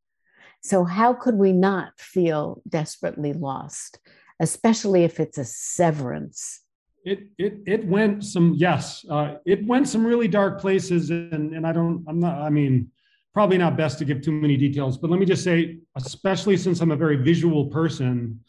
So 0.63 0.85
how 0.85 1.15
could 1.15 1.37
we 1.37 1.53
not 1.53 1.99
feel 1.99 2.63
desperately 2.69 3.33
lost 3.33 3.99
especially 4.41 5.05
if 5.05 5.21
it's 5.21 5.39
a 5.39 5.45
severance? 5.45 6.63
It 7.05 7.29
it 7.39 7.55
it 7.67 7.87
went 7.87 8.25
some 8.25 8.55
yes 8.57 9.07
uh, 9.09 9.37
it 9.47 9.65
went 9.67 9.89
some 9.89 10.05
really 10.05 10.29
dark 10.29 10.61
places 10.61 11.09
and 11.09 11.55
and 11.55 11.67
i 11.67 11.73
don't 11.73 12.05
i'm 12.07 12.21
not 12.21 12.37
i 12.43 12.51
mean 12.51 12.91
probably 13.33 13.59
not 13.59 13.77
best 13.77 13.99
to 13.99 14.05
give 14.05 14.23
too 14.23 14.33
many 14.33 14.57
details, 14.57 14.99
but 14.99 15.11
let 15.11 15.21
me 15.21 15.27
just 15.27 15.45
say, 15.45 15.79
especially 15.97 16.57
since 16.57 16.81
I'm 16.81 16.91
a 16.91 16.97
very 16.97 17.17
visual 17.17 17.67
person, 17.67 18.41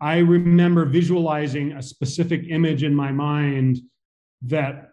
I 0.00 0.18
remember 0.18 0.84
visualizing 0.84 1.72
a 1.72 1.82
specific 1.82 2.44
image 2.48 2.82
in 2.82 2.94
my 2.94 3.12
mind 3.12 3.80
that 4.42 4.90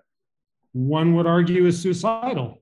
one 0.74 1.16
would 1.16 1.28
argue 1.28 1.68
is 1.68 1.82
suicidal. 1.82 2.62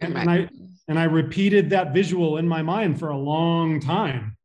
and, 0.00 0.16
and, 0.16 0.30
I 0.30 0.48
and 0.88 0.98
I 0.98 1.04
repeated 1.04 1.70
that 1.70 1.92
visual 1.92 2.38
in 2.38 2.46
my 2.46 2.62
mind 2.62 2.98
for 2.98 3.08
a 3.08 3.16
long 3.16 3.80
time, 3.80 4.36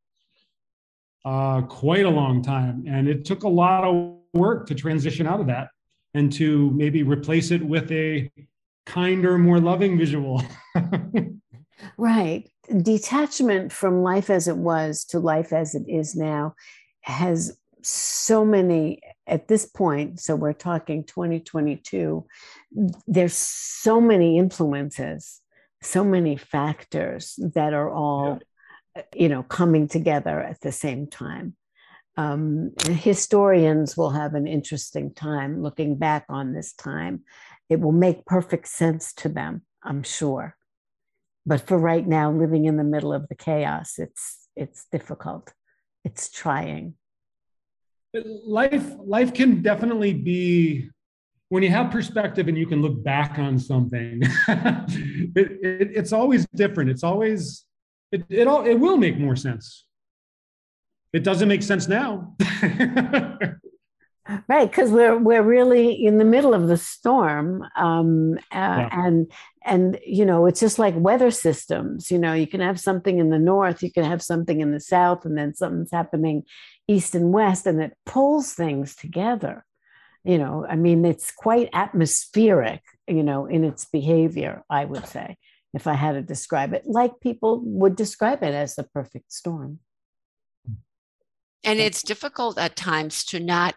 uh, 1.26 1.62
quite 1.62 2.06
a 2.06 2.10
long 2.10 2.41
time, 2.41 2.86
and 2.88 3.08
it 3.08 3.26
took 3.26 3.43
a 3.43 3.50
lot 3.50 3.84
of 3.84 4.17
work 4.34 4.67
to 4.67 4.76
transition 4.76 5.28
out 5.28 5.39
of 5.39 5.47
that 5.47 5.69
and 6.13 6.32
to 6.34 6.71
maybe 6.71 7.04
replace 7.04 7.52
it 7.52 7.63
with 7.63 7.91
a 7.91 8.32
kinder, 8.88 9.38
more 9.38 9.60
loving 9.60 9.97
visual. 9.97 10.41
right. 11.97 12.50
Detachment 12.82 13.71
from 13.71 14.02
life 14.02 14.30
as 14.30 14.47
it 14.47 14.58
was 14.58 15.06
to 15.06 15.19
life 15.19 15.54
as 15.54 15.76
it 15.76 15.84
is 15.88 16.15
now 16.15 16.56
has 17.02 17.58
so 17.84 18.43
many 18.43 19.02
at 19.28 19.47
this 19.47 19.65
point. 19.65 20.19
So 20.19 20.36
we're 20.36 20.54
talking 20.54 21.04
2022. 21.04 22.26
There's 23.06 23.34
so 23.34 24.02
many 24.02 24.38
influences, 24.38 25.41
so 25.82 26.04
many 26.04 26.38
factors 26.38 27.38
that 27.54 27.73
are 27.73 27.91
all, 27.91 28.39
yeah. 28.95 29.02
you 29.15 29.30
know, 29.30 29.43
coming 29.43 29.88
together 29.88 30.41
at 30.41 30.62
the 30.62 30.71
same 30.71 31.08
time. 31.08 31.56
Um, 32.15 32.71
historians 32.88 33.95
will 33.95 34.10
have 34.10 34.34
an 34.34 34.47
interesting 34.47 35.13
time 35.13 35.62
looking 35.62 35.97
back 35.97 36.26
on 36.30 36.52
this 36.52 36.73
time 36.73 37.23
it 37.69 37.80
will 37.80 37.91
make 37.91 38.25
perfect 38.25 38.67
sense 38.67 39.13
to 39.13 39.30
them, 39.30 39.63
I'm 39.84 40.03
sure. 40.03 40.56
But 41.45 41.62
for 41.62 41.77
right 41.77 42.06
now, 42.06 42.32
living 42.32 42.65
in 42.65 42.77
the 42.77 42.84
middle 42.84 43.13
of 43.13 43.27
the 43.30 43.36
chaos, 43.36 43.95
it's 43.97 44.49
it's 44.56 44.86
difficult. 44.91 45.53
It's 46.03 46.30
trying. 46.30 46.95
Life 48.13 48.86
life 48.99 49.34
can 49.34 49.62
definitely 49.62 50.13
be 50.13 50.89
when 51.49 51.63
you 51.63 51.69
have 51.69 51.91
perspective 51.91 52.47
and 52.49 52.58
you 52.58 52.67
can 52.67 52.82
look 52.82 53.01
back 53.03 53.39
on 53.39 53.58
something. 53.60 54.21
it, 54.47 55.51
it, 55.63 55.91
it's 55.95 56.12
always 56.12 56.45
different. 56.53 56.89
It's 56.89 57.03
always 57.03 57.63
it 58.12 58.25
it 58.30 58.47
all 58.47 58.65
it 58.65 58.75
will 58.75 58.97
make 58.97 59.17
more 59.17 59.36
sense. 59.36 59.86
It 61.13 61.23
doesn't 61.23 61.47
make 61.47 61.63
sense 61.63 61.88
now. 61.88 62.36
right 64.48 64.70
because 64.70 64.92
we're 64.92 65.18
we're 65.18 65.44
really 65.44 65.94
in 65.94 66.18
the 66.18 66.26
middle 66.26 66.54
of 66.54 66.68
the 66.68 66.78
storm 66.78 67.63
um, 67.76 68.38
uh, 68.52 68.88
yeah. 68.88 69.06
and 69.06 69.32
and 69.66 70.00
you 70.06 70.26
know 70.26 70.46
it's 70.46 70.60
just 70.60 70.80
like 70.80 70.94
weather 70.98 71.32
systems 71.32 72.12
you 72.12 72.18
know 72.18 72.34
you 72.34 72.48
can 72.48 72.62
have 72.62 72.80
something 72.80 73.20
in 73.20 73.30
the 73.30 73.40
north 73.40 73.84
you 73.84 73.92
can 73.92 74.04
have 74.04 74.22
something 74.22 74.62
in 74.62 74.72
the 74.72 74.80
south 74.80 75.26
and 75.26 75.38
then 75.38 75.54
something's 75.54 75.92
happening 75.92 76.44
east 76.88 77.16
and 77.16 77.32
west 77.32 77.66
and 77.66 77.82
it 77.82 77.94
pulls 78.06 78.54
things 78.54 78.96
together. 78.96 79.63
You 80.24 80.38
know 80.38 80.66
i 80.68 80.76
mean 80.76 81.06
it's 81.06 81.32
quite 81.32 81.70
atmospheric 81.72 82.82
you 83.08 83.24
know 83.24 83.46
in 83.46 83.63
its 83.63 83.86
behavior 83.86 84.62
i 84.70 84.84
would 84.84 85.08
say 85.08 85.38
if 85.74 85.88
i 85.88 85.94
had 85.94 86.13
to 86.13 86.22
describe 86.22 86.74
it 86.74 86.84
like 86.86 87.22
people 87.22 87.62
would 87.63 87.96
describe 87.96 88.44
it 88.44 88.54
as 88.54 88.76
the 88.76 88.84
perfect 88.84 89.32
storm. 89.32 89.80
And 91.63 91.80
it's 91.80 92.02
difficult 92.02 92.58
at 92.58 92.76
times 92.76 93.26
to 93.26 93.40
not 93.40 93.76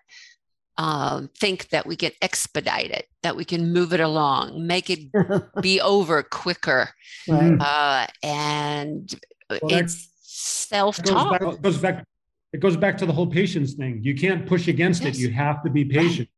um, 0.78 1.28
think 1.36 1.68
that 1.70 1.86
we 1.86 1.96
can 1.96 2.12
expedite 2.22 2.90
it, 2.90 3.06
that 3.22 3.36
we 3.36 3.44
can 3.44 3.72
move 3.72 3.92
it 3.92 4.00
along, 4.00 4.66
make 4.66 4.90
it 4.90 5.10
be 5.62 5.80
over 5.80 6.22
quicker. 6.22 6.90
Right. 7.28 7.60
Uh, 7.60 8.06
and 8.22 9.14
well, 9.50 9.60
it's 9.64 10.08
self 10.22 11.02
talk. 11.02 11.40
It 11.42 11.62
goes 11.62 11.78
back, 11.78 12.04
it 12.52 12.60
goes 12.60 12.76
back 12.76 12.98
to 12.98 13.06
the 13.06 13.12
whole 13.12 13.26
patience 13.26 13.74
thing. 13.74 14.00
You 14.02 14.14
can't 14.14 14.46
push 14.46 14.68
against 14.68 15.02
yes. 15.02 15.16
it. 15.16 15.20
You 15.20 15.30
have 15.30 15.62
to 15.64 15.70
be 15.70 15.84
patient. 15.84 16.28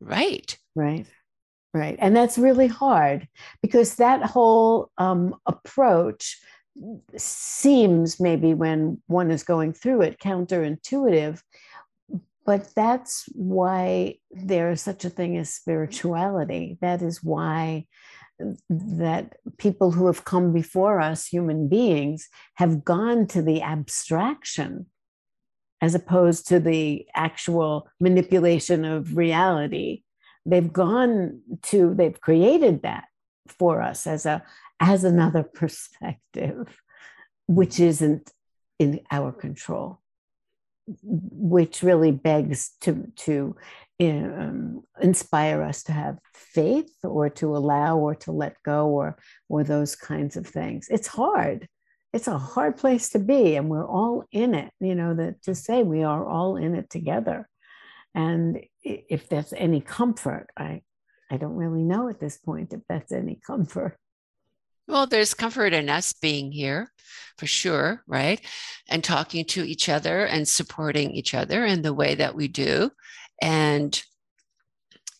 Right. 0.00 0.56
Right. 0.74 1.06
Right. 1.74 1.96
And 2.00 2.14
that's 2.14 2.36
really 2.36 2.66
hard 2.66 3.26
because 3.62 3.94
that 3.94 4.22
whole 4.22 4.90
um, 4.98 5.34
approach 5.46 6.38
seems 7.16 8.20
maybe 8.20 8.54
when 8.54 9.00
one 9.06 9.30
is 9.30 9.42
going 9.42 9.72
through 9.72 10.02
it 10.02 10.18
counterintuitive 10.18 11.40
but 12.44 12.68
that's 12.74 13.24
why 13.32 14.16
there 14.30 14.70
is 14.70 14.80
such 14.80 15.04
a 15.04 15.10
thing 15.10 15.36
as 15.36 15.50
spirituality. 15.50 16.78
That 16.80 17.02
is 17.02 17.22
why 17.22 17.86
uh, 18.42 18.52
that 18.68 19.34
people 19.58 19.92
who 19.92 20.06
have 20.06 20.24
come 20.24 20.52
before 20.52 21.00
us, 21.00 21.26
human 21.26 21.68
beings, 21.68 22.28
have 22.54 22.84
gone 22.84 23.26
to 23.28 23.42
the 23.42 23.62
abstraction 23.62 24.86
as 25.80 25.94
opposed 25.94 26.46
to 26.48 26.60
the 26.60 27.06
actual 27.14 27.88
manipulation 28.00 28.84
of 28.84 29.16
reality. 29.16 30.02
They've 30.46 30.72
gone 30.72 31.40
to, 31.64 31.94
they've 31.94 32.20
created 32.20 32.82
that 32.82 33.04
for 33.48 33.82
us 33.82 34.06
as 34.06 34.26
a 34.26 34.42
as 34.82 35.04
another 35.04 35.42
perspective, 35.54 36.80
which 37.46 37.78
isn't 37.78 38.30
in 38.78 39.00
our 39.10 39.32
control. 39.32 40.01
Which 40.86 41.82
really 41.82 42.12
begs 42.12 42.72
to 42.80 43.06
to 43.16 43.56
um, 44.00 44.82
inspire 45.00 45.62
us 45.62 45.84
to 45.84 45.92
have 45.92 46.18
faith 46.34 46.92
or 47.04 47.30
to 47.30 47.56
allow 47.56 47.96
or 47.98 48.14
to 48.16 48.32
let 48.32 48.56
go 48.64 48.88
or 48.88 49.16
or 49.48 49.64
those 49.64 49.94
kinds 49.94 50.36
of 50.36 50.46
things. 50.46 50.88
It's 50.90 51.08
hard. 51.08 51.68
It's 52.12 52.28
a 52.28 52.36
hard 52.36 52.76
place 52.76 53.10
to 53.10 53.18
be 53.18 53.56
and 53.56 53.68
we're 53.68 53.88
all 53.88 54.24
in 54.32 54.54
it 54.54 54.70
you 54.80 54.94
know 54.94 55.14
that 55.14 55.42
to 55.44 55.54
say 55.54 55.82
we 55.82 56.02
are 56.02 56.26
all 56.26 56.56
in 56.56 56.74
it 56.74 56.90
together. 56.90 57.48
And 58.14 58.60
if 58.84 59.28
that's 59.28 59.52
any 59.52 59.80
comfort 59.80 60.48
i 60.56 60.82
i 61.30 61.36
don't 61.36 61.54
really 61.54 61.82
know 61.82 62.08
at 62.08 62.20
this 62.20 62.36
point 62.36 62.72
if 62.72 62.80
that's 62.88 63.12
any 63.12 63.40
comfort 63.46 63.96
well, 64.88 65.06
there's 65.06 65.34
comfort 65.34 65.72
in 65.72 65.88
us 65.88 66.12
being 66.12 66.52
here 66.52 66.90
for 67.38 67.46
sure, 67.46 68.02
right? 68.06 68.40
And 68.88 69.02
talking 69.02 69.44
to 69.46 69.64
each 69.64 69.88
other 69.88 70.24
and 70.24 70.46
supporting 70.46 71.12
each 71.12 71.34
other 71.34 71.64
in 71.64 71.82
the 71.82 71.94
way 71.94 72.14
that 72.14 72.34
we 72.34 72.48
do. 72.48 72.90
And 73.40 74.00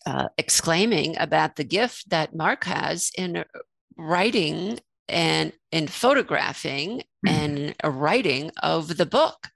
uh, 0.07 0.29
exclaiming 0.37 1.17
about 1.19 1.57
the 1.57 1.65
gift 1.65 2.11
that 2.11 2.35
Mark 2.35 2.65
has 2.65 3.11
in 3.17 3.45
writing 3.97 4.81
and 5.09 5.53
in 5.71 5.87
photographing 5.87 7.03
and 7.27 7.75
writing 7.85 8.51
of 8.63 8.97
the 8.97 9.07
book. 9.07 9.49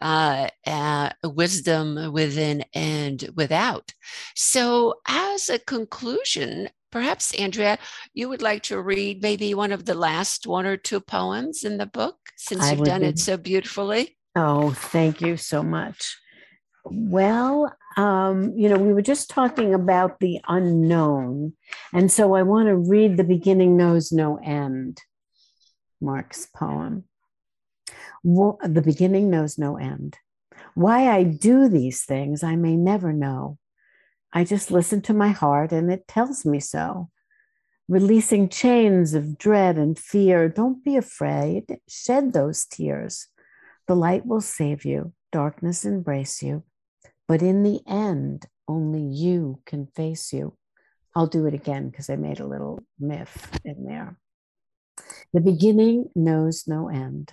Uh, 0.00 0.48
uh, 0.66 1.10
wisdom 1.24 2.10
within 2.12 2.64
and 2.72 3.28
without. 3.36 3.92
So, 4.34 4.94
as 5.06 5.50
a 5.50 5.58
conclusion, 5.58 6.70
perhaps 6.90 7.34
Andrea, 7.34 7.78
you 8.14 8.28
would 8.28 8.42
like 8.42 8.62
to 8.64 8.80
read 8.80 9.22
maybe 9.22 9.54
one 9.54 9.72
of 9.72 9.84
the 9.84 9.94
last 9.94 10.46
one 10.46 10.66
or 10.66 10.76
two 10.76 11.00
poems 11.00 11.64
in 11.64 11.78
the 11.78 11.86
book 11.86 12.16
since 12.36 12.64
I 12.64 12.72
you've 12.72 12.84
done 12.84 13.00
be... 13.00 13.08
it 13.08 13.18
so 13.18 13.36
beautifully. 13.36 14.16
Oh, 14.36 14.70
thank 14.70 15.20
you 15.20 15.36
so 15.36 15.62
much. 15.62 16.16
Well, 16.84 17.74
um, 17.96 18.52
you 18.56 18.68
know, 18.68 18.78
we 18.78 18.94
were 18.94 19.02
just 19.02 19.28
talking 19.28 19.74
about 19.74 20.20
the 20.20 20.40
unknown. 20.48 21.54
And 21.92 22.10
so 22.10 22.34
I 22.34 22.42
want 22.42 22.68
to 22.68 22.76
read 22.76 23.16
The 23.16 23.24
Beginning 23.24 23.76
Knows 23.76 24.12
No 24.12 24.36
End, 24.36 25.02
Mark's 26.00 26.46
poem. 26.46 27.04
The 28.24 28.82
beginning 28.84 29.30
knows 29.30 29.58
no 29.58 29.76
end. 29.76 30.18
Why 30.74 31.08
I 31.08 31.22
do 31.22 31.68
these 31.68 32.04
things, 32.04 32.42
I 32.42 32.56
may 32.56 32.76
never 32.76 33.12
know. 33.12 33.58
I 34.32 34.44
just 34.44 34.70
listen 34.70 35.00
to 35.02 35.14
my 35.14 35.28
heart 35.28 35.72
and 35.72 35.90
it 35.90 36.06
tells 36.06 36.44
me 36.44 36.60
so. 36.60 37.10
Releasing 37.88 38.50
chains 38.50 39.14
of 39.14 39.38
dread 39.38 39.78
and 39.78 39.98
fear, 39.98 40.48
don't 40.48 40.84
be 40.84 40.96
afraid. 40.96 41.78
Shed 41.88 42.32
those 42.32 42.66
tears. 42.66 43.28
The 43.86 43.96
light 43.96 44.26
will 44.26 44.42
save 44.42 44.84
you, 44.84 45.14
darkness 45.32 45.86
embrace 45.86 46.42
you. 46.42 46.64
But 47.26 47.42
in 47.42 47.62
the 47.62 47.80
end, 47.86 48.46
only 48.68 49.02
you 49.02 49.60
can 49.64 49.86
face 49.86 50.32
you. 50.32 50.56
I'll 51.14 51.26
do 51.26 51.46
it 51.46 51.54
again 51.54 51.88
because 51.88 52.10
I 52.10 52.16
made 52.16 52.40
a 52.40 52.46
little 52.46 52.80
myth 53.00 53.58
in 53.64 53.84
there. 53.86 54.18
The 55.32 55.40
beginning 55.40 56.10
knows 56.14 56.64
no 56.66 56.88
end. 56.88 57.32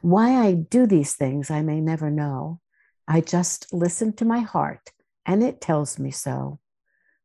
Why 0.00 0.46
I 0.46 0.52
do 0.54 0.86
these 0.86 1.14
things, 1.14 1.50
I 1.50 1.62
may 1.62 1.80
never 1.80 2.10
know. 2.10 2.60
I 3.06 3.20
just 3.20 3.72
listen 3.72 4.12
to 4.14 4.24
my 4.24 4.40
heart, 4.40 4.90
and 5.26 5.42
it 5.42 5.60
tells 5.60 5.98
me 5.98 6.10
so. 6.10 6.60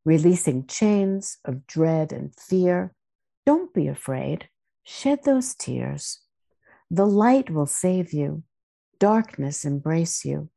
Releasing 0.03 0.65
chains 0.65 1.37
of 1.45 1.67
dread 1.67 2.11
and 2.11 2.33
fear. 2.35 2.93
Don't 3.45 3.73
be 3.73 3.87
afraid. 3.87 4.49
Shed 4.83 5.19
those 5.23 5.53
tears. 5.53 6.21
The 6.89 7.05
light 7.05 7.49
will 7.49 7.67
save 7.67 8.11
you, 8.11 8.43
darkness 8.99 9.63
embrace 9.63 10.25
you 10.25 10.49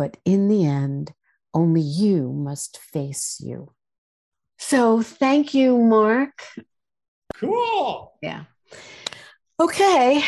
but 0.00 0.16
in 0.24 0.48
the 0.48 0.64
end, 0.64 1.12
only 1.52 1.82
you 1.82 2.32
must 2.32 2.78
face 2.78 3.38
you. 3.38 3.74
So 4.58 5.02
thank 5.02 5.52
you, 5.52 5.76
Mark. 5.76 6.42
Cool. 7.34 8.14
Yeah. 8.22 8.44
Okay. 9.60 10.24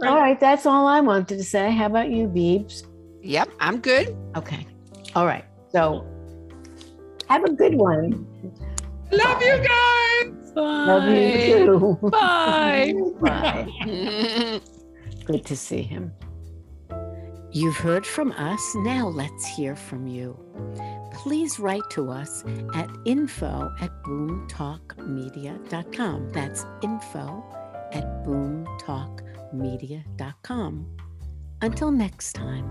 Right. 0.00 0.08
All 0.08 0.16
right. 0.16 0.38
That's 0.38 0.64
all 0.64 0.86
I 0.86 1.00
wanted 1.00 1.38
to 1.38 1.42
say. 1.42 1.72
How 1.72 1.86
about 1.86 2.08
you, 2.08 2.28
Beebs? 2.28 2.84
Yep, 3.22 3.48
I'm 3.58 3.80
good. 3.80 4.14
Okay. 4.36 4.64
All 5.16 5.26
right. 5.26 5.44
So 5.76 6.08
have 7.28 7.44
a 7.44 7.52
good 7.52 7.74
one. 7.74 8.26
Love 9.12 9.38
Bye. 9.38 9.44
you 9.44 9.58
guys. 9.58 10.32
Bye. 10.52 10.62
Love 10.62 11.08
you 11.10 11.66
too. 11.66 11.98
Bye. 12.08 12.94
Bye. 13.20 13.68
good 15.26 15.44
to 15.44 15.54
see 15.54 15.82
him. 15.82 16.14
You've 17.52 17.76
heard 17.76 18.06
from 18.06 18.32
us. 18.32 18.74
Now 18.76 19.08
let's 19.08 19.46
hear 19.46 19.76
from 19.76 20.06
you. 20.06 20.38
Please 21.12 21.60
write 21.60 21.90
to 21.90 22.10
us 22.10 22.42
at 22.72 22.88
info 23.04 23.70
at 23.78 23.90
boomtalkmedia.com. 24.04 26.30
That's 26.32 26.64
info 26.82 27.44
at 27.92 28.24
boomtalkmedia.com. 28.24 30.86
Until 31.60 31.90
next 31.90 32.32
time. 32.32 32.64